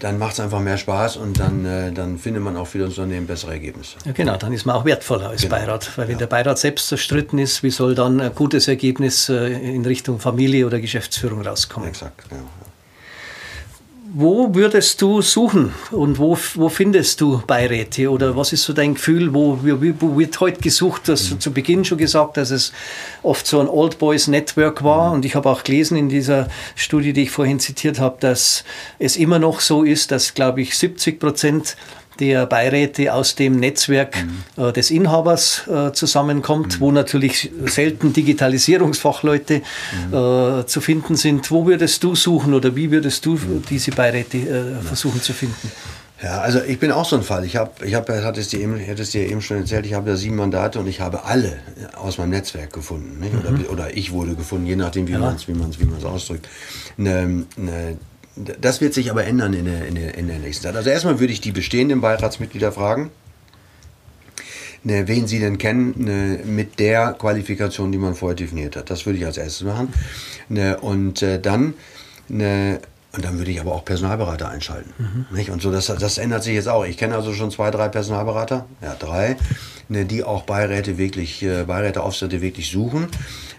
dann 0.00 0.18
macht 0.18 0.34
es 0.34 0.40
einfach 0.40 0.60
mehr 0.60 0.76
Spaß 0.76 1.16
und 1.16 1.38
dann, 1.38 1.64
äh, 1.64 1.92
dann 1.92 2.18
findet 2.18 2.42
man 2.42 2.56
auch 2.56 2.68
das 2.72 2.98
Unternehmen 2.98 3.26
bessere 3.30 3.52
Ergebnisse. 3.52 3.96
Ja, 4.04 4.12
genau, 4.12 4.36
dann 4.36 4.52
ist 4.52 4.66
man 4.66 4.74
auch 4.74 4.84
wertvoller 4.84 5.30
als 5.30 5.42
genau. 5.42 5.56
Beirat. 5.56 5.96
Weil 5.96 6.08
wenn 6.08 6.14
ja. 6.14 6.18
der 6.18 6.26
Beirat 6.26 6.58
selbst 6.58 6.88
zerstritten 6.88 7.38
ist, 7.38 7.62
wie 7.62 7.70
soll 7.70 7.94
dann 7.94 8.20
ein 8.20 8.34
gutes 8.34 8.66
Ergebnis 8.66 9.28
äh, 9.28 9.52
in 9.52 9.84
Richtung 9.86 10.18
Familie 10.18 10.66
oder 10.66 10.80
Geschäftsführung 10.80 11.42
rauskommen? 11.42 11.88
Exakt, 11.88 12.26
ja. 12.30 12.38
wo 14.12 14.52
würdest 14.52 15.00
du 15.00 15.22
suchen 15.22 15.72
und 15.92 16.18
wo, 16.18 16.36
wo 16.54 16.68
findest 16.68 17.20
du 17.20 17.40
Beiräte 17.46 18.10
oder 18.10 18.36
was 18.36 18.52
ist 18.52 18.64
so 18.64 18.72
dein 18.72 18.94
Gefühl, 18.94 19.32
wo, 19.32 19.60
wo 19.62 20.18
wird 20.18 20.40
heute 20.40 20.60
gesucht? 20.60 21.06
Du 21.06 21.12
hast 21.12 21.30
mhm. 21.30 21.40
zu 21.40 21.52
Beginn 21.52 21.84
schon 21.84 21.98
gesagt, 21.98 22.36
dass 22.36 22.50
es 22.50 22.72
oft 23.22 23.46
so 23.46 23.60
ein 23.60 23.68
Old 23.68 24.00
Boys 24.00 24.26
Network 24.26 24.82
war 24.82 25.10
mhm. 25.10 25.14
und 25.14 25.24
ich 25.24 25.36
habe 25.36 25.48
auch 25.48 25.62
gelesen 25.62 25.96
in 25.96 26.08
dieser 26.08 26.48
Studie, 26.74 27.12
die 27.12 27.22
ich 27.22 27.30
vorhin 27.30 27.60
zitiert 27.60 28.00
habe, 28.00 28.16
dass 28.18 28.64
es 28.98 29.16
immer 29.16 29.38
noch 29.38 29.60
so 29.60 29.84
ist, 29.84 30.10
dass, 30.10 30.34
glaube 30.34 30.62
ich, 30.62 30.76
70 30.76 31.20
Prozent 31.20 31.76
der 32.18 32.46
Beiräte 32.46 33.12
aus 33.14 33.34
dem 33.34 33.56
Netzwerk 33.56 34.16
mhm. 34.56 34.64
äh, 34.64 34.72
des 34.72 34.90
Inhabers 34.90 35.66
äh, 35.68 35.92
zusammenkommt, 35.92 36.76
mhm. 36.76 36.80
wo 36.80 36.92
natürlich 36.92 37.50
selten 37.66 38.12
Digitalisierungsfachleute 38.12 39.62
mhm. 40.10 40.14
äh, 40.14 40.66
zu 40.66 40.80
finden 40.80 41.16
sind. 41.16 41.50
Wo 41.50 41.66
würdest 41.66 42.02
du 42.04 42.14
suchen 42.14 42.54
oder 42.54 42.74
wie 42.76 42.90
würdest 42.90 43.24
du 43.26 43.34
mhm. 43.34 43.62
diese 43.68 43.92
Beiräte 43.92 44.38
äh, 44.38 44.82
versuchen 44.82 45.22
zu 45.22 45.32
finden? 45.32 45.70
Ja, 46.22 46.42
also 46.42 46.60
ich 46.62 46.78
bin 46.78 46.92
auch 46.92 47.06
so 47.06 47.16
ein 47.16 47.22
Fall. 47.22 47.46
Ich 47.46 47.56
habe, 47.56 47.86
ich 47.86 47.94
habe, 47.94 48.22
hatte 48.22 48.40
es 48.40 48.48
dir 48.48 48.60
eben, 48.60 48.76
hätte 48.76 49.02
es 49.02 49.10
dir 49.10 49.26
eben 49.26 49.40
schon 49.40 49.58
erzählt, 49.58 49.86
ich 49.86 49.94
habe 49.94 50.10
da 50.10 50.16
sieben 50.16 50.36
Mandate 50.36 50.78
und 50.78 50.86
ich 50.86 51.00
habe 51.00 51.24
alle 51.24 51.58
aus 51.96 52.18
meinem 52.18 52.30
Netzwerk 52.30 52.74
gefunden, 52.74 53.24
oder, 53.38 53.50
mhm. 53.50 53.64
oder, 53.70 53.96
ich 53.96 54.12
wurde 54.12 54.34
gefunden, 54.34 54.66
je 54.66 54.76
nachdem, 54.76 55.08
wie 55.08 55.12
ja. 55.12 55.18
man 55.18 55.36
es, 55.36 55.48
wie 55.48 55.54
man 55.54 55.70
es, 55.70 55.80
wie 55.80 55.86
man 55.86 55.98
es 55.98 56.04
ausdrückt. 56.04 56.46
Eine, 56.98 57.46
eine 57.56 57.96
das 58.60 58.80
wird 58.80 58.94
sich 58.94 59.10
aber 59.10 59.24
ändern 59.24 59.54
in 59.54 59.64
der, 59.64 59.86
in, 59.86 59.94
der, 59.94 60.16
in 60.16 60.26
der 60.28 60.38
nächsten 60.38 60.64
Zeit. 60.64 60.76
Also 60.76 60.90
erstmal 60.90 61.20
würde 61.20 61.32
ich 61.32 61.40
die 61.40 61.52
bestehenden 61.52 62.00
Beiratsmitglieder 62.00 62.72
fragen, 62.72 63.10
ne, 64.84 65.08
wen 65.08 65.26
sie 65.26 65.38
denn 65.38 65.58
kennen 65.58 65.94
ne, 65.96 66.40
mit 66.44 66.78
der 66.78 67.12
Qualifikation, 67.12 67.92
die 67.92 67.98
man 67.98 68.14
vorher 68.14 68.36
definiert 68.36 68.76
hat. 68.76 68.90
Das 68.90 69.06
würde 69.06 69.18
ich 69.18 69.26
als 69.26 69.36
erstes 69.36 69.66
machen. 69.66 69.92
Ne, 70.48 70.78
und 70.78 71.22
äh, 71.22 71.40
dann 71.40 71.74
ne, 72.28 72.80
und 73.12 73.24
dann 73.24 73.38
würde 73.38 73.50
ich 73.50 73.60
aber 73.60 73.74
auch 73.74 73.84
Personalberater 73.84 74.48
einschalten. 74.48 74.92
Mhm. 74.98 75.36
Nicht? 75.36 75.50
Und 75.50 75.60
so, 75.60 75.72
das, 75.72 75.86
das 75.86 76.18
ändert 76.18 76.44
sich 76.44 76.54
jetzt 76.54 76.68
auch. 76.68 76.84
Ich 76.84 76.96
kenne 76.96 77.16
also 77.16 77.32
schon 77.32 77.50
zwei, 77.50 77.70
drei 77.72 77.88
Personalberater, 77.88 78.66
ja, 78.80 78.94
drei, 78.94 79.36
ne, 79.88 80.04
die 80.04 80.22
auch 80.22 80.44
Beiräte 80.44 80.96
wirklich, 80.96 81.42
äh, 81.42 81.64
Beiräte, 81.64 82.02
Auftritte 82.02 82.40
wirklich 82.40 82.70
suchen. 82.70 83.08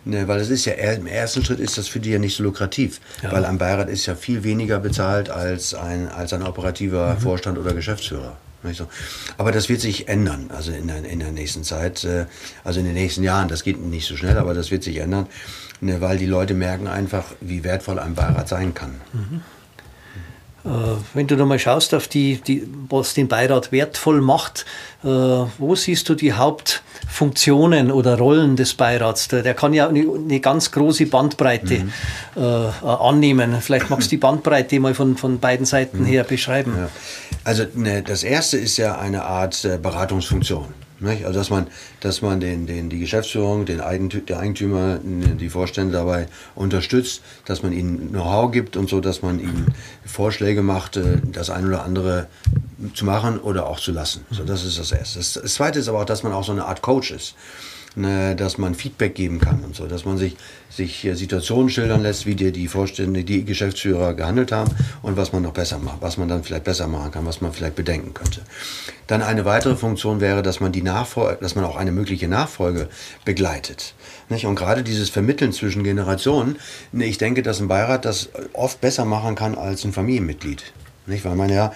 Ne, 0.03 0.27
weil 0.27 0.39
es 0.39 0.50
ist 0.50 0.65
ja 0.65 0.74
im 0.74 1.05
ersten 1.05 1.46
Schritt 1.46 1.60
ist 1.60 1.77
das 1.77 1.88
für 1.88 2.00
die 2.00 2.10
ja 2.10 2.17
nicht 2.17 2.36
so 2.36 2.43
lukrativ, 2.43 3.00
ja. 3.22 3.31
weil 3.31 3.46
ein 3.46 3.60
Beirat 3.60 3.88
ist 3.88 4.08
ja 4.08 4.15
viel 4.15 4.43
weniger 4.43 4.79
bezahlt 4.79 5.29
als 5.29 5.75
ein, 5.75 6.10
als 6.10 6.34
ein 6.34 6.41
operativer 6.41 7.13
mhm. 7.13 7.20
Vorstand 7.20 7.60
oder 7.60 7.74
Geschäftsführer. 7.74 8.36
So. 8.74 8.88
Aber 9.38 9.51
das 9.51 9.70
wird 9.70 9.81
sich 9.81 10.08
ändern, 10.08 10.51
also 10.55 10.72
in 10.72 10.88
der, 10.88 11.03
in 11.03 11.20
der 11.20 11.31
nächsten 11.31 11.63
Zeit, 11.63 12.03
äh, 12.03 12.25
also 12.63 12.79
in 12.79 12.86
den 12.86 12.93
nächsten 12.93 13.24
Jahren. 13.24 13.48
Das 13.48 13.63
geht 13.63 13.79
nicht 13.79 14.08
so 14.08 14.15
schnell, 14.15 14.38
aber 14.38 14.53
das 14.53 14.70
wird 14.72 14.84
sich 14.84 14.98
ändern, 14.98 15.27
ne, 15.81 16.00
weil 16.01 16.17
die 16.17 16.27
Leute 16.27 16.53
merken 16.53 16.88
einfach, 16.88 17.25
wie 17.39 17.63
wertvoll 17.63 18.00
ein 18.00 18.13
Beirat 18.13 18.48
sein 18.48 18.74
kann. 18.74 19.01
Mhm. 19.13 19.41
Äh, 20.63 20.70
wenn 21.13 21.27
du 21.27 21.36
nochmal 21.36 21.60
schaust 21.60 21.94
auf 21.94 22.08
die, 22.08 22.39
die, 22.41 22.68
was 22.89 23.13
den 23.13 23.27
Beirat 23.27 23.72
wertvoll 23.72 24.22
macht, 24.22 24.65
äh, 25.03 25.08
wo 25.08 25.75
siehst 25.75 26.08
du 26.10 26.15
die 26.15 26.34
Hauptfunktionen 26.34 27.91
oder 27.91 28.18
Rollen 28.18 28.56
des 28.56 28.75
Beirats? 28.75 29.27
Der, 29.27 29.41
der 29.41 29.53
kann 29.56 29.74
ja 29.74 29.88
eine, 29.88 30.01
eine, 30.01 30.39
ganz 30.39 30.72
große 30.72 31.08
Bandbreite 31.08 31.80
mhm. 31.80 31.91
äh, 32.36 32.41
annehmen. 32.86 33.58
Vielleicht 33.62 33.89
magst 33.89 34.08
du 34.08 34.12
die 34.12 34.18
Bandbreite 34.18 34.80
mal 34.80 34.94
von, 34.94 35.18
von 35.18 35.39
beiden 35.39 35.65
Seiten 35.65 36.01
mhm. 36.01 36.06
her 36.06 36.24
beschreiben. 36.24 36.75
Ja. 36.77 36.89
Also 37.44 37.65
ne, 37.74 38.03
das 38.03 38.24
erste 38.24 38.58
ist 38.58 38.77
ja 38.77 39.00
eine 39.00 39.24
Art 39.24 39.65
äh, 39.65 39.80
Beratungsfunktion. 39.82 40.68
Nicht? 41.01 41.25
Also 41.25 41.39
dass 41.39 41.50
man, 41.50 41.67
dass 42.00 42.22
man 42.22 42.39
den, 42.39 42.67
den, 42.67 42.89
die 42.89 43.00
Geschäftsführung, 43.00 43.65
den 43.65 43.81
Eigentümer, 43.81 44.24
der 44.25 44.39
Eigentümer, 44.39 45.00
die 45.03 45.50
Vorstände 45.50 45.93
dabei 45.93 46.27
unterstützt, 46.53 47.24
dass 47.46 47.63
man 47.63 47.74
ihnen 47.74 48.12
Know-how 48.12 48.51
gibt 48.51 48.77
und 48.77 48.88
so, 48.88 49.01
dass 49.01 49.24
man 49.24 49.39
ihnen 49.39 49.74
Vorschläge 50.05 50.62
macht, 50.62 50.98
äh, 50.98 51.17
das 51.31 51.50
eine 51.50 51.67
oder 51.67 51.84
andere 51.84 52.27
zu 52.93 53.05
machen 53.05 53.39
oder 53.39 53.65
auch 53.65 53.79
zu 53.79 53.91
lassen. 53.91 54.25
So, 54.29 54.43
das 54.43 54.63
ist 54.63 54.77
das 54.77 54.91
Erste. 54.91 55.20
Das 55.20 55.53
Zweite 55.55 55.79
ist 55.79 55.89
aber 55.89 56.01
auch, 56.01 56.05
dass 56.05 56.22
man 56.22 56.34
auch 56.34 56.43
so 56.43 56.51
eine 56.51 56.65
Art 56.65 56.84
Coach 56.84 57.12
ist 57.12 57.36
ne, 57.95 58.36
dass 58.36 58.57
man 58.57 58.75
Feedback 58.75 59.15
geben 59.15 59.39
kann 59.39 59.63
und 59.63 59.75
so, 59.75 59.88
dass 59.88 60.05
man 60.05 60.17
sich, 60.17 60.38
sich 60.69 61.07
Situationen 61.13 61.69
schildern 61.69 62.01
lässt, 62.01 62.25
wie 62.25 62.36
dir 62.36 62.51
die 62.51 62.67
Vorstände, 62.67 63.24
die 63.24 63.43
Geschäftsführer 63.43 64.13
gehandelt 64.13 64.51
haben 64.51 64.71
und 65.01 65.17
was 65.17 65.33
man 65.33 65.43
noch 65.43 65.53
besser 65.53 65.77
macht, 65.79 66.01
was 66.01 66.17
man 66.17 66.27
dann 66.27 66.43
vielleicht 66.43 66.63
besser 66.63 66.88
machen 66.88 67.12
kann, 67.12 67.25
was 67.25 67.41
man 67.41 67.51
vielleicht 67.53 67.75
bedenken 67.75 68.13
könnte. 68.13 68.41
Dann 69.08 69.21
eine 69.21 69.45
weitere 69.45 69.75
Funktion 69.75 70.21
wäre, 70.21 70.41
dass 70.41 70.60
man 70.60 70.71
die 70.71 70.82
Nachfolge, 70.84 71.39
dass 71.41 71.56
man 71.56 71.65
auch 71.65 71.75
eine 71.75 71.91
mögliche 71.91 72.27
Nachfolge 72.27 72.88
begleitet. 73.25 73.93
Nicht? 74.30 74.45
Und 74.45 74.56
gerade 74.56 74.84
dieses 74.84 75.10
Vermitteln 75.10 75.51
zwischen 75.51 75.84
Generationen, 75.84 76.58
ne, 76.91 77.06
ich 77.06 77.17
denke, 77.17 77.41
dass 77.41 77.60
ein 77.60 77.67
Beirat 77.67 78.06
das 78.06 78.30
oft 78.54 78.80
besser 78.80 79.06
machen 79.06 79.36
kann 79.36 79.56
als 79.56 79.84
ein 79.84 79.93
Familienmitglied. 79.93 80.63
Nicht? 81.08 81.25
Weil 81.25 81.36
man 81.36 81.49
ja 81.49 81.73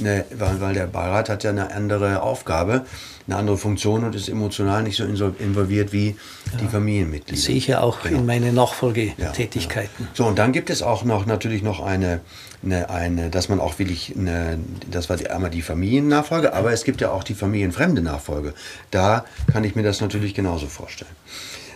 Ne, 0.00 0.24
weil, 0.34 0.58
weil 0.60 0.74
der 0.74 0.86
Beirat 0.86 1.28
hat 1.28 1.44
ja 1.44 1.50
eine 1.50 1.70
andere 1.70 2.22
Aufgabe, 2.22 2.86
eine 3.26 3.36
andere 3.36 3.56
Funktion 3.56 4.04
und 4.04 4.14
ist 4.14 4.28
emotional 4.28 4.82
nicht 4.82 4.96
so 4.96 5.04
involviert 5.04 5.92
wie 5.92 6.08
ja, 6.08 6.58
die 6.60 6.66
Familienmitglieder. 6.66 7.36
Das 7.36 7.44
sehe 7.44 7.56
ich 7.56 7.66
ja 7.68 7.80
auch 7.80 8.02
genau. 8.02 8.18
in 8.18 8.26
meinen 8.26 8.54
Nachfolgetätigkeiten. 8.54 9.90
Ja, 9.98 10.04
ja. 10.04 10.10
So, 10.14 10.26
und 10.26 10.38
dann 10.38 10.52
gibt 10.52 10.70
es 10.70 10.82
auch 10.82 11.04
noch 11.04 11.26
natürlich 11.26 11.62
noch 11.62 11.80
eine, 11.84 12.20
eine, 12.64 12.90
eine 12.90 13.30
dass 13.30 13.48
man 13.48 13.60
auch 13.60 13.78
wirklich, 13.78 14.14
eine, 14.16 14.58
das 14.90 15.08
war 15.08 15.16
die, 15.16 15.30
einmal 15.30 15.50
die 15.50 15.62
Familiennachfolge, 15.62 16.52
aber 16.52 16.72
es 16.72 16.84
gibt 16.84 17.00
ja 17.00 17.10
auch 17.10 17.24
die 17.24 17.34
familienfremde 17.34 18.02
Nachfolge. 18.02 18.54
Da 18.90 19.24
kann 19.50 19.64
ich 19.64 19.76
mir 19.76 19.82
das 19.82 20.00
natürlich 20.00 20.34
genauso 20.34 20.66
vorstellen. 20.66 21.12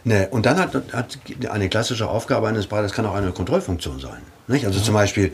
Ne, 0.04 0.28
und 0.30 0.46
dann 0.46 0.59
hat, 0.59 0.72
hat 0.92 1.18
eine 1.50 1.68
klassische 1.68 2.09
Aufgabe 2.09 2.46
eines 2.46 2.68
Beirates 2.68 2.92
kann 2.92 3.06
auch 3.06 3.14
eine 3.14 3.32
Kontrollfunktion 3.32 3.98
sein. 3.98 4.18
Nicht? 4.46 4.64
Also 4.64 4.78
zum 4.78 4.94
Beispiel, 4.94 5.32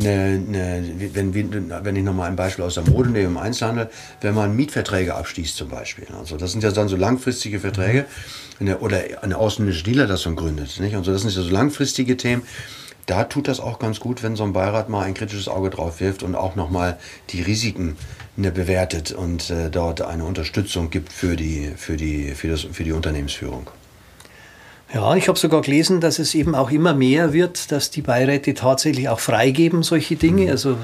eine, 0.00 0.42
eine, 0.46 1.14
wenn, 1.14 1.34
wenn 1.34 1.96
ich 1.96 2.02
nochmal 2.02 2.28
ein 2.28 2.36
Beispiel 2.36 2.64
aus 2.64 2.74
der 2.74 2.84
Mode 2.84 3.10
nehme, 3.10 3.26
im 3.26 3.36
Einzelhandel, 3.36 3.90
wenn 4.20 4.34
man 4.34 4.56
Mietverträge 4.56 5.14
abschließt 5.14 5.56
zum 5.56 5.68
Beispiel. 5.68 6.06
Also 6.18 6.36
das 6.36 6.52
sind 6.52 6.62
ja 6.64 6.70
dann 6.70 6.88
so 6.88 6.96
langfristige 6.96 7.60
Verträge 7.60 8.06
eine, 8.58 8.78
oder 8.78 9.00
eine 9.22 9.36
ausländische 9.38 9.84
Dealer 9.84 10.06
das 10.06 10.22
so 10.22 10.34
gründet. 10.34 10.78
Nicht? 10.80 10.96
Und 10.96 11.04
so, 11.04 11.12
das 11.12 11.22
sind 11.22 11.34
ja 11.34 11.42
so 11.42 11.50
langfristige 11.50 12.16
Themen. 12.16 12.42
Da 13.06 13.24
tut 13.24 13.48
das 13.48 13.60
auch 13.60 13.78
ganz 13.78 13.98
gut, 13.98 14.22
wenn 14.22 14.36
so 14.36 14.44
ein 14.44 14.52
Beirat 14.52 14.88
mal 14.88 15.04
ein 15.04 15.14
kritisches 15.14 15.48
Auge 15.48 15.70
drauf 15.70 16.00
wirft 16.00 16.22
und 16.22 16.34
auch 16.34 16.54
nochmal 16.54 16.98
die 17.30 17.42
Risiken 17.42 17.96
ne, 18.36 18.52
bewertet 18.52 19.10
und 19.12 19.50
äh, 19.50 19.70
dort 19.70 20.02
eine 20.02 20.24
Unterstützung 20.24 20.90
gibt 20.90 21.12
für 21.12 21.34
die, 21.34 21.72
für 21.76 21.96
die, 21.96 22.34
für 22.34 22.48
das, 22.48 22.60
für 22.60 22.84
die 22.84 22.92
Unternehmensführung. 22.92 23.68
Ja, 24.92 25.14
ich 25.14 25.28
habe 25.28 25.38
sogar 25.38 25.60
gelesen, 25.60 26.00
dass 26.00 26.18
es 26.18 26.34
eben 26.34 26.56
auch 26.56 26.70
immer 26.70 26.94
mehr 26.94 27.32
wird, 27.32 27.70
dass 27.70 27.90
die 27.90 28.02
Beiräte 28.02 28.54
tatsächlich 28.54 29.08
auch 29.08 29.20
freigeben, 29.20 29.84
solche 29.84 30.16
Dinge, 30.16 30.46
mhm. 30.46 30.50
also 30.50 30.76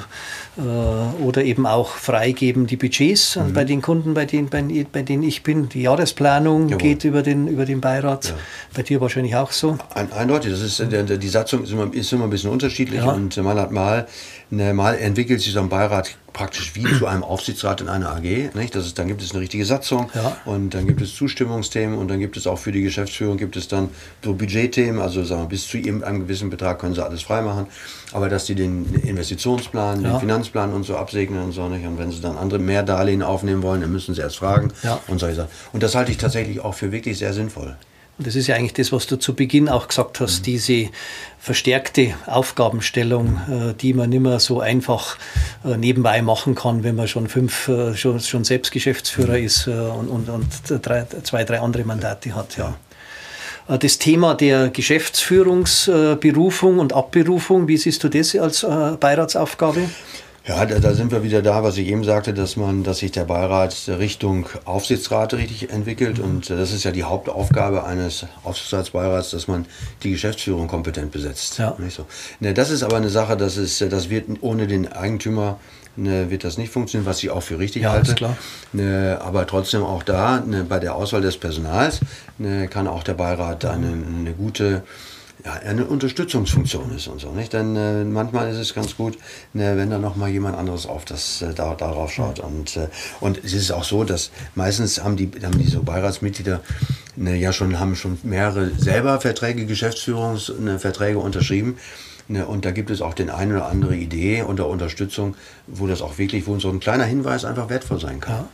äh, 0.58 1.22
oder 1.22 1.42
eben 1.42 1.66
auch 1.66 1.88
freigeben 1.90 2.68
die 2.68 2.76
Budgets 2.76 3.34
mhm. 3.34 3.52
bei 3.52 3.64
den 3.64 3.82
Kunden, 3.82 4.14
bei 4.14 4.24
denen, 4.24 4.48
bei, 4.48 4.86
bei, 4.92 5.02
denen 5.02 5.24
ich 5.24 5.42
bin. 5.42 5.68
Die 5.70 5.82
Jahresplanung 5.82 6.68
Jawohl. 6.68 6.78
geht 6.78 7.04
über 7.04 7.22
den, 7.22 7.48
über 7.48 7.64
den 7.64 7.80
Beirat. 7.80 8.26
Ja. 8.26 8.34
Bei 8.74 8.82
dir 8.82 9.00
wahrscheinlich 9.00 9.34
auch 9.34 9.50
so. 9.50 9.76
Ein, 9.94 10.12
eindeutig, 10.12 10.52
das 10.52 10.60
ist, 10.60 10.82
die 10.88 11.28
Satzung 11.28 11.64
ist 11.64 11.72
immer, 11.72 11.92
ist 11.92 12.12
immer 12.12 12.24
ein 12.24 12.30
bisschen 12.30 12.50
unterschiedlich 12.50 13.00
ja. 13.00 13.10
und 13.10 13.36
man 13.38 13.58
hat 13.58 13.72
mal 13.72 14.06
Ne, 14.48 14.72
mal 14.72 14.94
entwickelt 14.94 15.40
sich 15.40 15.52
so 15.52 15.58
ein 15.58 15.68
Beirat 15.68 16.16
praktisch 16.36 16.74
wie 16.74 16.84
zu 16.98 17.06
einem 17.06 17.24
Aufsichtsrat 17.24 17.80
in 17.80 17.88
einer 17.88 18.10
AG. 18.10 18.50
Nicht? 18.54 18.74
Das 18.74 18.84
ist, 18.84 18.98
dann 18.98 19.08
gibt 19.08 19.22
es 19.22 19.30
eine 19.30 19.40
richtige 19.40 19.64
Satzung 19.64 20.10
ja. 20.14 20.36
und 20.44 20.74
dann 20.74 20.86
gibt 20.86 21.00
es 21.00 21.14
Zustimmungsthemen 21.14 21.98
und 21.98 22.08
dann 22.08 22.20
gibt 22.20 22.36
es 22.36 22.46
auch 22.46 22.58
für 22.58 22.72
die 22.72 22.82
Geschäftsführung 22.82 23.38
gibt 23.38 23.56
es 23.56 23.68
dann 23.68 23.88
so 24.22 24.34
Budgetthemen, 24.34 25.00
also 25.00 25.24
sagen 25.24 25.40
wir, 25.42 25.48
bis 25.48 25.66
zu 25.66 25.78
einem 25.78 26.20
gewissen 26.20 26.50
Betrag 26.50 26.78
können 26.78 26.94
sie 26.94 27.02
alles 27.02 27.22
freimachen, 27.22 27.68
aber 28.12 28.28
dass 28.28 28.44
sie 28.44 28.54
den 28.54 28.84
Investitionsplan, 28.96 30.02
ja. 30.02 30.10
den 30.10 30.20
Finanzplan 30.20 30.74
und 30.74 30.84
so 30.84 30.98
absegnen 30.98 31.42
und 31.42 31.52
so 31.52 31.70
nicht. 31.70 31.86
Und 31.86 31.98
wenn 31.98 32.12
sie 32.12 32.20
dann 32.20 32.36
andere 32.36 32.58
mehr 32.58 32.82
Darlehen 32.82 33.22
aufnehmen 33.22 33.62
wollen, 33.62 33.80
dann 33.80 33.90
müssen 33.90 34.14
sie 34.14 34.20
erst 34.20 34.36
fragen 34.36 34.72
ja. 34.82 35.00
und 35.06 35.18
solche 35.18 35.36
Sachen. 35.36 35.50
Und 35.72 35.82
das 35.82 35.94
halte 35.94 36.12
ich 36.12 36.18
tatsächlich 36.18 36.60
auch 36.60 36.74
für 36.74 36.92
wirklich 36.92 37.16
sehr 37.16 37.32
sinnvoll. 37.32 37.76
Und 38.18 38.26
das 38.26 38.34
ist 38.34 38.46
ja 38.46 38.54
eigentlich 38.54 38.72
das, 38.72 38.92
was 38.92 39.06
du 39.06 39.16
zu 39.16 39.34
Beginn 39.34 39.68
auch 39.68 39.88
gesagt 39.88 40.20
hast, 40.20 40.38
mhm. 40.40 40.44
diese 40.44 40.88
verstärkte 41.38 42.14
Aufgabenstellung, 42.26 43.38
äh, 43.48 43.74
die 43.74 43.92
man 43.92 44.08
nicht 44.10 44.22
mehr 44.22 44.40
so 44.40 44.60
einfach 44.60 45.18
äh, 45.64 45.76
nebenbei 45.76 46.22
machen 46.22 46.54
kann, 46.54 46.82
wenn 46.82 46.96
man 46.96 47.08
schon 47.08 47.28
fünf, 47.28 47.68
äh, 47.68 47.94
schon, 47.94 48.20
schon 48.20 48.44
selbst 48.44 48.72
Geschäftsführer 48.72 49.36
mhm. 49.38 49.44
ist 49.44 49.68
und, 49.68 50.08
und, 50.08 50.30
und 50.30 50.46
drei, 50.82 51.06
zwei, 51.22 51.44
drei 51.44 51.60
andere 51.60 51.84
Mandate 51.84 52.34
hat. 52.34 52.56
Ja. 52.56 52.74
Das 53.68 53.98
Thema 53.98 54.36
der 54.36 54.68
Geschäftsführungsberufung 54.68 56.78
und 56.78 56.92
Abberufung, 56.92 57.66
wie 57.66 57.76
siehst 57.76 58.04
du 58.04 58.08
das 58.08 58.36
als 58.36 58.60
Beiratsaufgabe? 58.60 59.88
Ja, 60.46 60.64
da, 60.64 60.78
da, 60.78 60.94
sind 60.94 61.10
wir 61.10 61.24
wieder 61.24 61.42
da, 61.42 61.64
was 61.64 61.76
ich 61.76 61.88
eben 61.88 62.04
sagte, 62.04 62.32
dass 62.32 62.56
man, 62.56 62.84
dass 62.84 62.98
sich 62.98 63.10
der 63.10 63.24
Beirat 63.24 63.74
Richtung 63.88 64.46
Aufsichtsrat 64.64 65.34
richtig 65.34 65.70
entwickelt. 65.70 66.18
Mhm. 66.18 66.24
Und 66.24 66.50
das 66.50 66.72
ist 66.72 66.84
ja 66.84 66.92
die 66.92 67.02
Hauptaufgabe 67.02 67.84
eines 67.84 68.26
Aufsichtsratsbeirats, 68.44 69.30
dass 69.30 69.48
man 69.48 69.66
die 70.04 70.12
Geschäftsführung 70.12 70.68
kompetent 70.68 71.10
besetzt. 71.10 71.58
Ja. 71.58 71.74
Nicht 71.78 71.96
so. 71.96 72.06
Ne, 72.38 72.54
das 72.54 72.70
ist 72.70 72.84
aber 72.84 72.96
eine 72.96 73.08
Sache, 73.08 73.36
das 73.36 73.56
ist, 73.56 73.80
das 73.80 74.08
wird 74.08 74.28
ohne 74.40 74.68
den 74.68 74.92
Eigentümer 74.92 75.58
ne, 75.96 76.30
wird 76.30 76.44
das 76.44 76.58
nicht 76.58 76.72
funktionieren, 76.72 77.06
was 77.06 77.22
ich 77.22 77.30
auch 77.30 77.42
für 77.42 77.58
richtig 77.58 77.82
ja, 77.82 77.90
halte. 77.90 78.14
Klar. 78.14 78.36
Ne, 78.72 79.18
aber 79.20 79.46
trotzdem 79.46 79.82
auch 79.82 80.02
da, 80.02 80.40
ne, 80.40 80.64
bei 80.64 80.78
der 80.78 80.94
Auswahl 80.94 81.22
des 81.22 81.36
Personals 81.36 82.00
ne, 82.38 82.68
kann 82.68 82.86
auch 82.86 83.02
der 83.02 83.14
Beirat 83.14 83.64
eine, 83.64 83.88
eine 83.88 84.32
gute 84.32 84.82
ja, 85.44 85.52
eine 85.52 85.84
Unterstützungsfunktion 85.84 86.94
ist 86.94 87.08
und 87.08 87.20
so. 87.20 87.30
Nicht? 87.30 87.52
Denn 87.52 87.76
äh, 87.76 88.04
manchmal 88.04 88.50
ist 88.50 88.58
es 88.58 88.74
ganz 88.74 88.96
gut, 88.96 89.18
ne, 89.52 89.76
wenn 89.76 89.90
da 89.90 89.98
noch 89.98 90.16
mal 90.16 90.28
jemand 90.28 90.56
anderes 90.56 90.86
auf 90.86 91.04
das, 91.04 91.42
äh, 91.42 91.52
da, 91.54 91.74
darauf 91.74 92.12
schaut. 92.12 92.40
Und, 92.40 92.76
äh, 92.76 92.88
und 93.20 93.42
es 93.44 93.52
ist 93.52 93.70
auch 93.70 93.84
so, 93.84 94.04
dass 94.04 94.30
meistens 94.54 95.02
haben 95.02 95.16
die, 95.16 95.30
haben 95.42 95.58
diese 95.58 95.80
Beiratsmitglieder 95.80 96.60
ne, 97.16 97.36
ja 97.36 97.52
schon, 97.52 97.78
haben 97.78 97.96
schon 97.96 98.18
mehrere 98.22 98.70
selber 98.78 99.20
Verträge, 99.20 99.66
Geschäftsführungsverträge 99.66 101.18
unterschrieben. 101.18 101.78
Ne, 102.28 102.44
und 102.46 102.64
da 102.64 102.72
gibt 102.72 102.90
es 102.90 103.02
auch 103.02 103.14
den 103.14 103.30
eine 103.30 103.54
oder 103.54 103.68
andere 103.68 103.94
Idee 103.94 104.42
unter 104.42 104.66
Unterstützung, 104.66 105.36
wo 105.66 105.86
das 105.86 106.02
auch 106.02 106.18
wirklich, 106.18 106.46
wo 106.46 106.58
so 106.58 106.70
ein 106.70 106.80
kleiner 106.80 107.04
Hinweis 107.04 107.44
einfach 107.44 107.68
wertvoll 107.68 108.00
sein 108.00 108.20
kann. 108.20 108.34
Ja. 108.34 108.48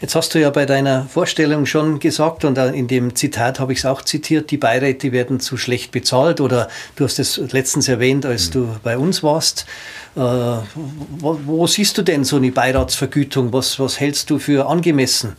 Jetzt 0.00 0.14
hast 0.14 0.32
du 0.32 0.38
ja 0.38 0.50
bei 0.50 0.64
deiner 0.64 1.06
Vorstellung 1.06 1.66
schon 1.66 1.98
gesagt, 1.98 2.44
und 2.44 2.56
in 2.56 2.86
dem 2.86 3.16
Zitat 3.16 3.58
habe 3.58 3.72
ich 3.72 3.80
es 3.80 3.84
auch 3.84 4.02
zitiert, 4.02 4.52
die 4.52 4.56
Beiräte 4.56 5.10
werden 5.10 5.40
zu 5.40 5.56
schlecht 5.56 5.90
bezahlt 5.90 6.40
oder 6.40 6.68
du 6.94 7.04
hast 7.04 7.18
es 7.18 7.36
letztens 7.50 7.88
erwähnt, 7.88 8.24
als 8.24 8.48
mhm. 8.48 8.52
du 8.52 8.76
bei 8.84 8.96
uns 8.96 9.24
warst. 9.24 9.66
Äh, 10.14 10.20
wo, 10.20 11.40
wo, 11.44 11.66
siehst 11.66 11.98
du 11.98 12.02
denn 12.02 12.22
so 12.22 12.36
eine 12.36 12.52
Beiratsvergütung? 12.52 13.52
Was, 13.52 13.80
was 13.80 13.98
hältst 13.98 14.30
du 14.30 14.38
für 14.38 14.68
angemessen? 14.68 15.34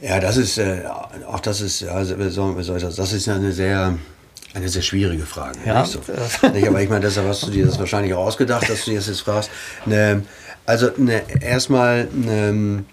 Ja, 0.00 0.20
das 0.20 0.36
ist, 0.36 0.58
äh, 0.58 0.82
auch 1.26 1.40
das 1.40 1.60
ist, 1.60 1.82
also, 1.84 2.14
das 2.16 3.12
ist 3.12 3.28
eine 3.28 3.52
sehr, 3.52 3.98
eine 4.54 4.68
sehr 4.68 4.82
schwierige 4.82 5.26
Frage. 5.26 5.58
Ja. 5.66 5.82
Nicht 5.82 5.92
so. 5.92 6.48
nicht, 6.52 6.68
aber 6.68 6.80
ich 6.80 6.88
meine, 6.88 7.00
deshalb 7.00 7.26
hast 7.26 7.44
du 7.44 7.50
dir 7.50 7.66
das 7.66 7.80
wahrscheinlich 7.80 8.14
auch 8.14 8.26
ausgedacht, 8.26 8.68
dass 8.68 8.84
du 8.84 8.94
das 8.94 9.08
jetzt 9.08 9.22
fragst. 9.22 9.50
Ne, 9.86 10.22
also 10.66 10.90
ne, 10.96 11.22
erstmal 11.40 12.08
ne, 12.12 12.84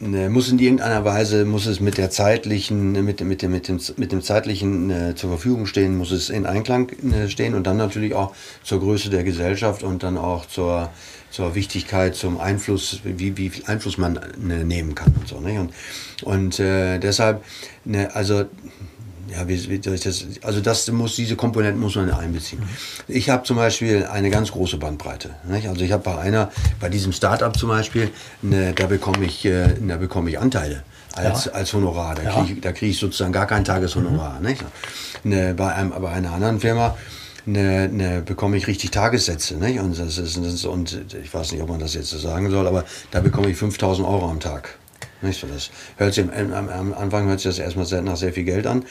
ne, 0.00 0.28
muss 0.28 0.50
in 0.50 0.58
irgendeiner 0.58 1.04
Weise 1.04 1.44
muss 1.44 1.66
es 1.66 1.80
mit 1.80 1.98
der 1.98 2.10
zeitlichen, 2.10 2.92
mit, 2.92 3.20
mit, 3.20 3.42
dem, 3.42 3.50
mit, 3.50 3.68
dem, 3.68 3.80
mit 3.96 4.12
dem 4.12 4.22
zeitlichen 4.22 4.90
äh, 4.90 5.14
zur 5.14 5.30
Verfügung 5.30 5.66
stehen, 5.66 5.96
muss 5.96 6.10
es 6.10 6.30
in 6.30 6.46
Einklang 6.46 6.90
äh, 6.90 7.28
stehen 7.28 7.54
und 7.54 7.66
dann 7.66 7.76
natürlich 7.76 8.14
auch 8.14 8.34
zur 8.62 8.80
Größe 8.80 9.10
der 9.10 9.24
Gesellschaft 9.24 9.82
und 9.82 10.02
dann 10.02 10.18
auch 10.18 10.46
zur, 10.46 10.90
zur 11.30 11.54
Wichtigkeit, 11.54 12.14
zum 12.14 12.38
Einfluss, 12.38 13.00
wie, 13.04 13.36
wie 13.36 13.50
viel 13.50 13.64
Einfluss 13.66 13.98
man 13.98 14.20
ne, 14.38 14.64
nehmen 14.64 14.94
kann 14.94 15.14
und 15.18 15.28
so. 15.28 15.40
Nicht? 15.40 15.58
Und, 15.58 15.72
und 16.22 16.60
äh, 16.60 16.98
deshalb, 16.98 17.44
ne, 17.84 18.14
also 18.14 18.44
ja, 19.28 19.48
wie, 19.48 19.68
wie 19.68 19.78
das? 19.78 20.24
Also 20.42 20.60
das 20.60 20.90
muss, 20.90 21.16
diese 21.16 21.36
Komponenten 21.36 21.80
muss 21.80 21.96
man 21.96 22.10
einbeziehen. 22.10 22.62
Ich 23.08 23.30
habe 23.30 23.44
zum 23.44 23.56
Beispiel 23.56 24.04
eine 24.04 24.30
ganz 24.30 24.52
große 24.52 24.76
Bandbreite. 24.76 25.30
Nicht? 25.48 25.68
Also 25.68 25.82
ich 25.84 25.92
habe 25.92 26.02
bei 26.02 26.18
einer, 26.18 26.50
bei 26.80 26.88
diesem 26.88 27.12
Startup 27.12 27.56
zum 27.56 27.68
Beispiel, 27.68 28.10
ne, 28.42 28.72
da 28.74 28.86
bekomme 28.86 29.24
ich, 29.24 29.44
äh, 29.44 29.74
da 29.80 29.96
bekomme 29.96 30.30
ich 30.30 30.38
Anteile 30.38 30.82
als, 31.14 31.46
ja. 31.46 31.52
als 31.52 31.72
Honorar. 31.72 32.14
Da 32.14 32.30
kriege 32.30 32.68
ich, 32.68 32.74
krieg 32.74 32.90
ich 32.90 32.98
sozusagen 32.98 33.32
gar 33.32 33.46
kein 33.46 33.64
Tageshonorar. 33.64 34.40
Mhm. 34.40 34.46
Nicht? 34.46 34.64
Ne, 35.24 35.54
bei, 35.54 35.74
einem, 35.74 35.90
bei 35.90 36.10
einer 36.10 36.32
anderen 36.32 36.60
Firma 36.60 36.96
ne, 37.46 37.88
ne, 37.88 38.22
bekomme 38.22 38.56
ich 38.56 38.66
richtig 38.66 38.90
Tagessätze. 38.90 39.56
Nicht? 39.56 39.80
Und, 39.80 39.98
das 39.98 40.18
ist, 40.18 40.36
das 40.36 40.54
ist, 40.54 40.64
und 40.64 41.04
ich 41.22 41.32
weiß 41.32 41.52
nicht, 41.52 41.62
ob 41.62 41.68
man 41.68 41.80
das 41.80 41.94
jetzt 41.94 42.10
so 42.10 42.18
sagen 42.18 42.50
soll, 42.50 42.66
aber 42.66 42.84
da 43.10 43.20
bekomme 43.20 43.48
ich 43.50 43.56
5000 43.56 44.06
Euro 44.06 44.28
am 44.28 44.40
Tag. 44.40 44.78
Nicht 45.22 45.40
so, 45.40 45.46
das 45.46 45.70
hört 45.96 46.14
sich 46.14 46.24
am, 46.24 46.68
am, 46.68 46.94
Anfang 46.94 47.26
hört 47.26 47.40
sich 47.40 47.50
das 47.50 47.58
erstmal 47.58 47.86
sehr, 47.86 48.02
nach 48.02 48.16
sehr 48.16 48.32
viel 48.32 48.44
Geld 48.44 48.66
an. 48.66 48.84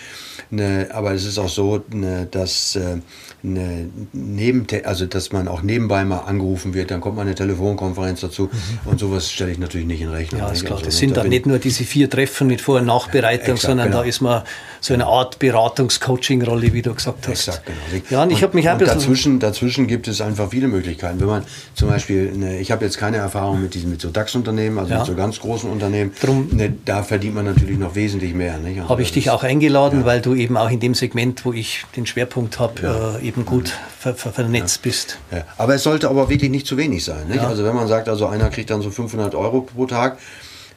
Ne, 0.50 0.88
aber 0.92 1.14
es 1.14 1.26
ist 1.26 1.38
auch 1.38 1.50
so, 1.50 1.84
ne, 1.92 2.28
dass 2.30 2.76
äh, 2.76 2.98
eine 3.44 3.90
neben, 4.14 4.66
also 4.84 5.06
dass 5.06 5.32
man 5.32 5.48
auch 5.48 5.62
nebenbei 5.62 6.04
mal 6.06 6.20
angerufen 6.20 6.74
wird, 6.74 6.92
dann 6.92 7.02
kommt 7.02 7.16
mal 7.16 7.24
eine 7.24 7.36
Telefonkonferenz 7.36 8.22
dazu 8.22 8.50
mhm. 8.52 8.92
und 8.92 9.00
sowas 9.00 9.32
stelle 9.32 9.52
ich 9.52 9.60
natürlich 9.60 9.88
nicht 9.88 10.02
in 10.02 10.10
Rechnung. 10.10 10.42
Ja, 10.42 10.50
ist 10.50 10.66
klar. 10.66 10.78
Also, 10.78 10.86
das 10.86 10.98
sind 10.98 11.18
dann 11.18 11.30
nicht 11.30 11.46
nur 11.46 11.60
diese 11.60 11.84
vier 11.84 12.10
Treffen 12.10 12.48
mit 12.48 12.62
Vor- 12.62 12.80
und 12.80 12.86
Nachbereitung, 12.86 13.48
ja, 13.48 13.54
exakt, 13.54 13.70
sondern 13.70 13.88
genau. 13.88 14.02
da 14.02 14.08
ist 14.08 14.22
man 14.22 14.44
so 14.82 14.94
eine 14.94 15.06
Art 15.06 15.40
Beratungs-Coaching-Rolle, 15.40 16.74
wie 16.74 16.82
du 16.82 16.94
gesagt 16.94 17.28
hast. 17.28 17.48
Exakt, 17.48 17.66
genau. 17.66 18.04
Ja, 18.10 18.24
und 18.24 18.32
ich 18.32 18.44
habe 18.44 18.56
mich 18.56 18.66
bisschen 18.66 18.88
dazwischen, 18.88 19.40
dazwischen 19.40 19.88
gibt 19.88 20.08
es 20.08 20.22
einfach 20.22 20.50
viele 20.50 20.68
Möglichkeiten. 20.68 21.20
Wenn 21.20 21.28
man 21.28 21.44
zum 21.74 21.90
Beispiel, 21.90 22.32
ne, 22.32 22.60
ich 22.60 22.72
habe 22.72 22.86
jetzt 22.86 22.98
keine 22.98 23.18
Erfahrung 23.18 23.62
mit 23.62 23.74
diesen 23.74 23.90
mit 23.90 24.02
so 24.02 24.10
DAX-Unternehmen, 24.10 24.78
also 24.78 24.92
ja. 24.92 25.00
mit 25.00 25.08
so 25.08 25.16
ganz 25.16 25.40
großen 25.40 25.70
Unternehmen. 25.70 26.12
Drum, 26.26 26.50
ne, 26.52 26.74
da 26.86 27.04
verdient 27.04 27.36
man 27.36 27.46
natürlich 27.46 27.78
noch 27.78 27.96
wesentlich 27.96 28.34
mehr. 28.34 28.60
Habe 28.88 29.02
ich 29.02 29.12
dich 29.12 29.30
auch 29.30 29.44
eingeladen, 29.44 30.02
ja. 30.02 30.06
weil 30.06 30.22
du 30.22 30.34
eben 30.34 30.58
auch 30.58 30.70
in 30.70 30.80
dem 30.80 30.94
Segment, 30.94 31.46
wo 31.46 31.54
ich 31.54 31.86
den 31.96 32.06
Schwerpunkt 32.06 32.60
habe, 32.60 32.82
ja. 32.82 33.18
äh, 33.18 33.28
eben 33.28 33.46
gut 33.46 33.74
ver 34.00 34.16
ver 34.16 34.32
vernetzt 34.32 34.82
bist. 34.82 35.20
Ja. 35.32 35.44
Aber 35.58 35.76
es 35.76 35.84
sollte 35.84 36.10
aber 36.10 36.30
wirklich 36.30 36.52
nicht 36.52 36.68
zu 36.68 36.78
wenig 36.78 37.04
sein. 37.04 37.38
Also 37.40 37.64
wenn 37.64 37.76
man 37.76 37.88
sagt, 37.88 38.10
also 38.10 38.28
einer 38.28 38.50
kriegt 38.50 38.70
dann 38.70 38.82
so 38.82 38.92
500 38.92 39.36
Euro 39.36 39.62
pro 39.62 39.86
Tag, 39.86 40.18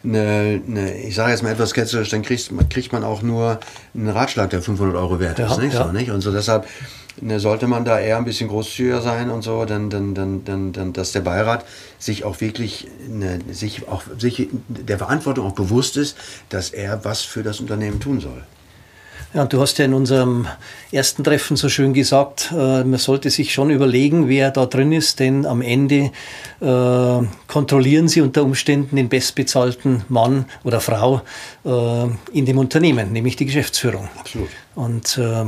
eine, 0.05 0.63
eine, 0.67 0.95
ich 0.99 1.15
sage 1.15 1.33
jetzt 1.33 1.43
mal 1.43 1.53
etwas 1.53 1.71
skeptisch, 1.71 2.11
dann 2.11 2.23
kriegt, 2.23 2.51
kriegt 2.71 2.93
man 2.93 3.05
auch 3.05 3.23
nur 3.23 3.59
einen 3.95 4.09
Ratschlag, 4.09 4.51
der 4.51 4.63
500 4.63 4.97
Euro 4.97 5.21
wert 5.21 5.39
ist. 5.39 5.59
Nicht? 5.59 5.77
So, 5.77 5.91
nicht? 5.93 6.11
Und 6.11 6.21
so 6.21 6.33
deshalb 6.33 6.67
ne, 7.21 7.41
sollte 7.41 7.67
man 7.67 7.85
da 7.85 7.99
eher 7.99 8.17
ein 8.17 8.25
bisschen 8.25 8.49
großzügiger 8.49 9.03
sein 9.03 9.31
und 9.31 9.43
so, 9.43 9.65
dann, 9.65 9.91
dann, 9.91 10.15
dann, 10.15 10.45
dann, 10.45 10.73
dann 10.73 10.93
dass 10.93 11.13
der 11.13 11.21
Beirat 11.21 11.65
sich 11.99 12.25
auch 12.25 12.41
wirklich 12.41 12.87
ne, 13.09 13.41
sich 13.51 13.89
auch 13.89 14.03
sich 14.19 14.49
der 14.69 14.99
Verantwortung 14.99 15.47
auch 15.47 15.55
bewusst 15.55 15.97
ist, 15.97 16.17
dass 16.49 16.71
er 16.71 17.05
was 17.05 17.23
für 17.23 17.43
das 17.43 17.61
Unternehmen 17.61 18.01
tun 18.01 18.21
soll. 18.21 18.43
Ja, 19.35 19.43
und 19.43 19.53
du 19.53 19.61
hast 19.61 19.77
ja 19.77 19.85
in 19.85 19.93
unserem 19.93 20.47
ersten 20.91 21.23
Treffen 21.23 21.59
so 21.59 21.69
schön 21.69 21.93
gesagt, 21.93 22.51
äh, 22.51 22.83
man 22.83 22.99
sollte 22.99 23.29
sich 23.29 23.53
schon 23.53 23.69
überlegen, 23.69 24.27
wer 24.27 24.51
da 24.51 24.65
drin 24.65 24.91
ist, 24.91 25.21
denn 25.21 25.45
am 25.45 25.61
Ende 25.61 26.13
äh, 26.61 27.27
kontrollieren 27.47 28.09
sie 28.09 28.23
unter 28.23 28.43
Umständen 28.43 28.97
den 28.97 29.11
bestbezahlten 29.11 30.03
Mann 30.09 30.47
oder 30.65 30.81
Frau 30.81 31.21
äh, 31.67 32.07
in 32.33 32.47
dem 32.47 32.57
Unternehmen, 32.57 33.13
nämlich 33.13 33.37
die 33.37 33.45
Geschäftsführung. 33.45 34.09
Absolut. 34.19 34.49
Und 34.75 35.19
äh, 35.19 35.45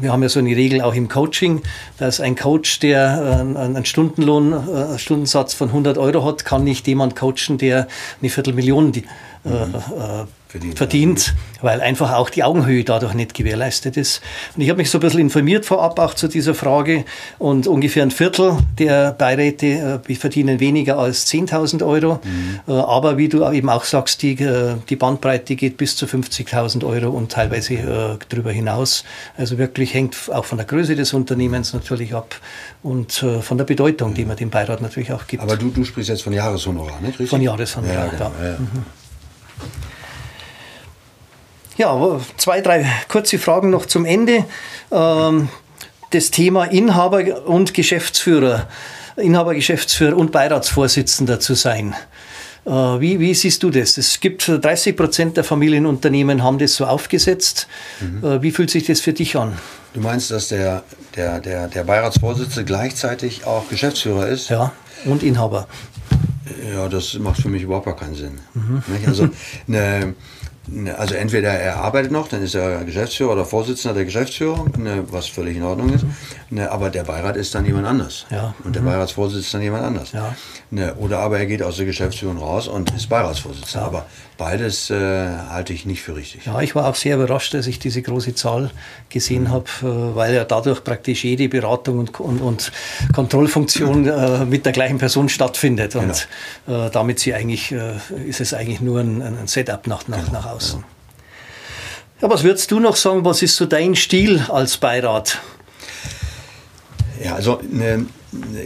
wir 0.00 0.12
haben 0.12 0.22
ja 0.22 0.28
so 0.28 0.38
eine 0.38 0.54
Regel 0.54 0.80
auch 0.80 0.94
im 0.94 1.08
Coaching, 1.08 1.62
dass 1.98 2.20
ein 2.20 2.36
Coach, 2.36 2.78
der 2.78 3.42
äh, 3.56 3.58
einen 3.58 3.84
Stundenlohn, 3.84 4.52
äh, 4.52 4.96
Stundensatz 4.96 5.54
von 5.54 5.68
100 5.68 5.98
Euro 5.98 6.24
hat, 6.24 6.44
kann 6.44 6.62
nicht 6.62 6.86
jemand 6.86 7.16
coachen, 7.16 7.58
der 7.58 7.88
eine 8.20 8.30
Viertelmillion 8.30 8.92
die, 8.92 9.04
mhm 9.42 10.28
verdient, 10.48 10.78
verdient 10.78 11.34
weil 11.60 11.80
einfach 11.80 12.12
auch 12.12 12.30
die 12.30 12.44
Augenhöhe 12.44 12.84
dadurch 12.84 13.14
nicht 13.14 13.34
gewährleistet 13.34 13.96
ist. 13.96 14.20
Und 14.54 14.62
ich 14.62 14.70
habe 14.70 14.78
mich 14.78 14.90
so 14.90 14.98
ein 14.98 15.00
bisschen 15.00 15.20
informiert 15.20 15.64
vorab 15.64 15.98
auch 15.98 16.14
zu 16.14 16.28
dieser 16.28 16.54
Frage 16.54 17.04
und 17.38 17.66
ungefähr 17.66 18.02
ein 18.02 18.10
Viertel 18.10 18.58
der 18.78 19.12
Beiräte 19.12 20.00
äh, 20.06 20.14
verdienen 20.14 20.60
weniger 20.60 20.98
als 20.98 21.26
10.000 21.26 21.84
Euro. 21.86 22.20
Mhm. 22.24 22.60
Äh, 22.66 22.72
aber 22.72 23.18
wie 23.18 23.28
du 23.28 23.48
eben 23.50 23.68
auch 23.68 23.84
sagst, 23.84 24.22
die, 24.22 24.34
äh, 24.34 24.76
die 24.88 24.96
Bandbreite 24.96 25.56
geht 25.56 25.76
bis 25.76 25.96
zu 25.96 26.06
50.000 26.06 26.84
Euro 26.86 27.10
und 27.10 27.32
teilweise 27.32 27.74
äh, 27.74 28.18
darüber 28.28 28.52
hinaus. 28.52 29.04
Also 29.36 29.58
wirklich 29.58 29.94
hängt 29.94 30.16
auch 30.32 30.44
von 30.44 30.58
der 30.58 30.66
Größe 30.66 30.96
des 30.96 31.12
Unternehmens 31.12 31.72
natürlich 31.72 32.14
ab 32.14 32.36
und 32.82 33.22
äh, 33.22 33.42
von 33.42 33.58
der 33.58 33.64
Bedeutung, 33.64 34.14
die 34.14 34.24
man 34.24 34.36
dem 34.36 34.50
Beirat 34.50 34.80
natürlich 34.80 35.12
auch 35.12 35.26
gibt. 35.26 35.42
Aber 35.42 35.56
du, 35.56 35.70
du 35.70 35.84
sprichst 35.84 36.10
jetzt 36.10 36.22
von 36.22 36.32
Jahreshonorar, 36.32 37.00
nicht? 37.00 37.12
Richtig? 37.12 37.30
Von 37.30 37.42
Jahreshonorar, 37.42 38.06
ja. 38.06 38.10
Genau. 38.10 38.32
ja. 38.42 38.58
Mhm. 38.58 38.97
Ja, 41.78 42.20
zwei, 42.38 42.60
drei 42.60 42.84
kurze 43.06 43.38
Fragen 43.38 43.70
noch 43.70 43.86
zum 43.86 44.04
Ende. 44.04 44.44
Ähm, 44.90 45.48
das 46.10 46.32
Thema 46.32 46.64
Inhaber 46.64 47.46
und 47.46 47.72
Geschäftsführer, 47.72 48.66
Inhaber, 49.16 49.54
Geschäftsführer 49.54 50.16
und 50.16 50.32
Beiratsvorsitzender 50.32 51.38
zu 51.38 51.54
sein. 51.54 51.94
Äh, 52.66 52.70
wie, 52.70 53.20
wie, 53.20 53.32
siehst 53.32 53.62
du 53.62 53.70
das? 53.70 53.96
Es 53.96 54.18
gibt 54.18 54.48
30 54.48 54.96
Prozent 54.96 55.36
der 55.36 55.44
Familienunternehmen 55.44 56.42
haben 56.42 56.58
das 56.58 56.74
so 56.74 56.84
aufgesetzt. 56.84 57.68
Mhm. 58.00 58.24
Äh, 58.24 58.42
wie 58.42 58.50
fühlt 58.50 58.70
sich 58.70 58.84
das 58.84 59.00
für 59.00 59.12
dich 59.12 59.36
an? 59.36 59.56
Du 59.94 60.00
meinst, 60.00 60.32
dass 60.32 60.48
der, 60.48 60.82
der, 61.14 61.38
der, 61.38 61.68
der 61.68 61.84
Beiratsvorsitzende 61.84 62.64
gleichzeitig 62.64 63.46
auch 63.46 63.68
Geschäftsführer 63.68 64.26
ist? 64.26 64.50
Ja, 64.50 64.72
und 65.04 65.22
Inhaber. 65.22 65.68
Ja, 66.74 66.88
das 66.88 67.14
macht 67.14 67.40
für 67.40 67.48
mich 67.48 67.62
überhaupt 67.62 67.86
gar 67.86 67.96
keinen 67.96 68.16
Sinn. 68.16 68.40
Mhm. 68.54 68.82
Also 69.06 69.22
eine, 69.22 69.34
Ne, 69.68 70.14
also 70.96 71.14
entweder 71.14 71.50
er 71.50 71.76
arbeitet 71.76 72.12
noch, 72.12 72.28
dann 72.28 72.42
ist 72.42 72.54
er 72.54 72.84
Geschäftsführer 72.84 73.32
oder 73.32 73.44
Vorsitzender 73.44 73.94
der 73.94 74.04
Geschäftsführung, 74.04 74.72
ne, 74.78 75.04
was 75.10 75.26
völlig 75.26 75.56
in 75.56 75.62
Ordnung 75.62 75.92
ist. 75.92 76.04
Ne, 76.50 76.70
aber 76.70 76.90
der 76.90 77.04
Beirat 77.04 77.36
ist 77.36 77.54
dann 77.54 77.66
jemand 77.66 77.86
anders. 77.86 78.26
Ja. 78.30 78.54
Und 78.64 78.74
der 78.74 78.82
mhm. 78.82 78.86
Beiratsvorsitzende 78.86 79.46
ist 79.46 79.54
dann 79.54 79.62
jemand 79.62 79.84
anders. 79.84 80.12
Ja. 80.12 80.34
Oder 80.96 81.20
aber 81.20 81.38
er 81.38 81.46
geht 81.46 81.62
aus 81.62 81.76
der 81.76 81.86
Geschäftsführung 81.86 82.38
raus 82.38 82.68
und 82.68 82.90
ist 82.94 83.08
Beiratsvorsitzender. 83.08 83.80
Ja. 83.80 83.86
Aber 83.86 84.06
beides 84.38 84.88
äh, 84.88 85.28
halte 85.50 85.72
ich 85.72 85.84
nicht 85.84 86.00
für 86.00 86.16
richtig. 86.16 86.46
Ja, 86.46 86.60
ich 86.60 86.74
war 86.74 86.86
auch 86.86 86.94
sehr 86.94 87.16
überrascht, 87.16 87.54
als 87.54 87.66
ich 87.66 87.78
diese 87.78 88.00
große 88.00 88.34
Zahl 88.34 88.70
gesehen 89.10 89.44
mhm. 89.44 89.50
habe, 89.50 89.64
äh, 89.82 90.16
weil 90.16 90.34
ja 90.34 90.44
dadurch 90.44 90.82
praktisch 90.84 91.24
jede 91.24 91.48
Beratung 91.48 91.98
und, 91.98 92.18
und, 92.20 92.40
und 92.40 92.72
Kontrollfunktion 93.14 94.06
äh, 94.06 94.44
mit 94.46 94.64
der 94.64 94.72
gleichen 94.72 94.98
Person 94.98 95.28
stattfindet. 95.28 95.96
Und 95.96 96.28
genau. 96.66 96.86
Äh, 96.86 96.90
damit 96.90 97.18
sie 97.18 97.34
eigentlich, 97.34 97.72
äh, 97.72 97.94
ist 98.26 98.40
es 98.40 98.54
eigentlich 98.54 98.80
nur 98.80 99.00
ein, 99.00 99.20
ein 99.20 99.46
Setup 99.46 99.86
nach, 99.86 100.08
nach, 100.08 100.24
genau. 100.24 100.32
nach 100.32 100.46
außen. 100.58 100.84
Ja, 102.20 102.28
was 102.28 102.42
würdest 102.42 102.70
du 102.70 102.80
noch 102.80 102.96
sagen, 102.96 103.24
was 103.24 103.42
ist 103.42 103.56
so 103.56 103.66
dein 103.66 103.94
Stil 103.94 104.44
als 104.48 104.76
Beirat? 104.76 105.40
Ja, 107.22 107.36
also 107.36 107.60
ne, 107.70 108.06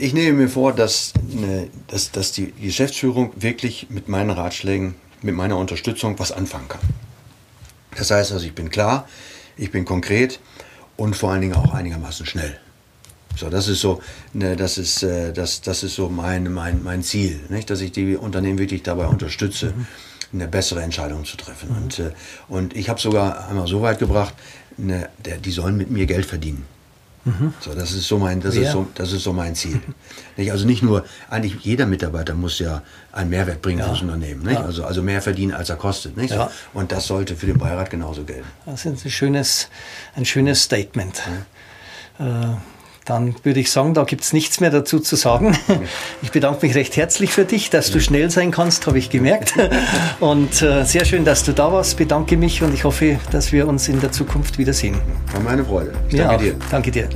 ich 0.00 0.14
nehme 0.14 0.38
mir 0.38 0.48
vor, 0.48 0.72
dass, 0.72 1.12
ne, 1.28 1.68
dass, 1.88 2.10
dass 2.10 2.32
die 2.32 2.52
Geschäftsführung 2.52 3.32
wirklich 3.36 3.88
mit 3.90 4.08
meinen 4.08 4.30
Ratschlägen, 4.30 4.94
mit 5.20 5.34
meiner 5.34 5.58
Unterstützung 5.58 6.18
was 6.18 6.32
anfangen 6.32 6.68
kann. 6.68 6.80
Das 7.96 8.10
heißt 8.10 8.32
also, 8.32 8.46
ich 8.46 8.54
bin 8.54 8.70
klar, 8.70 9.06
ich 9.56 9.70
bin 9.70 9.84
konkret 9.84 10.40
und 10.96 11.14
vor 11.14 11.32
allen 11.32 11.42
Dingen 11.42 11.54
auch 11.54 11.74
einigermaßen 11.74 12.24
schnell. 12.24 12.58
So, 13.36 13.50
das 13.50 13.68
ist 13.68 13.80
so, 13.80 14.02
ne, 14.32 14.56
das 14.56 14.78
ist, 14.78 15.02
äh, 15.02 15.32
das, 15.32 15.60
das 15.60 15.82
ist 15.82 15.94
so 15.94 16.08
mein, 16.08 16.52
mein, 16.52 16.82
mein 16.82 17.02
Ziel, 17.02 17.40
nicht? 17.50 17.68
dass 17.68 17.80
ich 17.80 17.92
die 17.92 18.16
Unternehmen 18.16 18.58
wirklich 18.58 18.82
dabei 18.82 19.06
unterstütze, 19.06 19.74
mhm. 19.76 19.86
Eine 20.32 20.48
bessere 20.48 20.82
Entscheidung 20.82 21.24
zu 21.24 21.36
treffen. 21.36 21.70
Mhm. 21.70 21.76
Und, 21.76 21.98
äh, 21.98 22.10
und 22.48 22.76
ich 22.76 22.88
habe 22.88 23.00
sogar 23.00 23.48
einmal 23.48 23.66
so 23.66 23.82
weit 23.82 23.98
gebracht, 23.98 24.34
ne, 24.76 25.08
der, 25.24 25.38
die 25.38 25.50
sollen 25.50 25.76
mit 25.76 25.90
mir 25.90 26.06
Geld 26.06 26.26
verdienen. 26.26 26.64
Mhm. 27.24 27.54
So, 27.60 27.72
das 27.74 27.92
ist 27.92 28.08
so 28.08 28.18
mein, 28.18 28.40
das 28.40 28.56
ja. 28.56 28.62
ist 28.62 28.72
so, 28.72 28.86
das 28.94 29.12
ist 29.12 29.22
so 29.22 29.32
mein 29.32 29.54
Ziel. 29.54 29.80
Nicht? 30.36 30.50
Also 30.50 30.66
nicht 30.66 30.82
nur, 30.82 31.04
eigentlich 31.30 31.54
jeder 31.62 31.86
Mitarbeiter 31.86 32.34
muss 32.34 32.58
ja 32.58 32.82
einen 33.12 33.30
Mehrwert 33.30 33.62
bringen 33.62 33.78
ja. 33.78 33.86
fürs 33.86 34.02
Unternehmen. 34.02 34.42
Nicht? 34.42 34.58
Ja. 34.58 34.64
Also, 34.64 34.84
also 34.84 35.02
mehr 35.02 35.22
verdienen, 35.22 35.52
als 35.52 35.70
er 35.70 35.76
kostet. 35.76 36.16
Nicht? 36.16 36.34
Ja. 36.34 36.50
Und 36.72 36.90
das 36.90 37.06
sollte 37.06 37.36
für 37.36 37.46
den 37.46 37.58
Beirat 37.58 37.90
genauso 37.90 38.24
gelten. 38.24 38.48
Das 38.66 38.84
ist 38.84 39.04
ein 39.04 39.10
schönes, 39.10 39.68
ein 40.16 40.24
schönes 40.24 40.62
Statement. 40.62 41.22
Äh, 42.18 42.22
dann 43.04 43.34
würde 43.42 43.60
ich 43.60 43.70
sagen, 43.70 43.94
da 43.94 44.04
gibt 44.04 44.22
es 44.22 44.32
nichts 44.32 44.60
mehr 44.60 44.70
dazu 44.70 45.00
zu 45.00 45.16
sagen. 45.16 45.56
Ich 46.22 46.30
bedanke 46.30 46.64
mich 46.66 46.74
recht 46.74 46.96
herzlich 46.96 47.32
für 47.32 47.44
dich, 47.44 47.70
dass 47.70 47.90
du 47.90 48.00
schnell 48.00 48.30
sein 48.30 48.50
kannst, 48.50 48.86
habe 48.86 48.98
ich 48.98 49.10
gemerkt. 49.10 49.54
Und 50.20 50.62
äh, 50.62 50.84
sehr 50.84 51.04
schön, 51.04 51.24
dass 51.24 51.44
du 51.44 51.52
da 51.52 51.72
warst. 51.72 51.96
Bedanke 51.96 52.36
mich 52.36 52.62
und 52.62 52.72
ich 52.72 52.84
hoffe, 52.84 53.18
dass 53.30 53.52
wir 53.52 53.66
uns 53.66 53.88
in 53.88 54.00
der 54.00 54.12
Zukunft 54.12 54.58
wiedersehen. 54.58 55.00
War 55.32 55.40
meine 55.40 55.64
Freude. 55.64 55.92
Ich 56.08 56.16
danke 56.16 56.44
ja, 56.46 56.52
dir. 56.52 56.58
Danke 56.70 56.90
dir. 56.90 57.08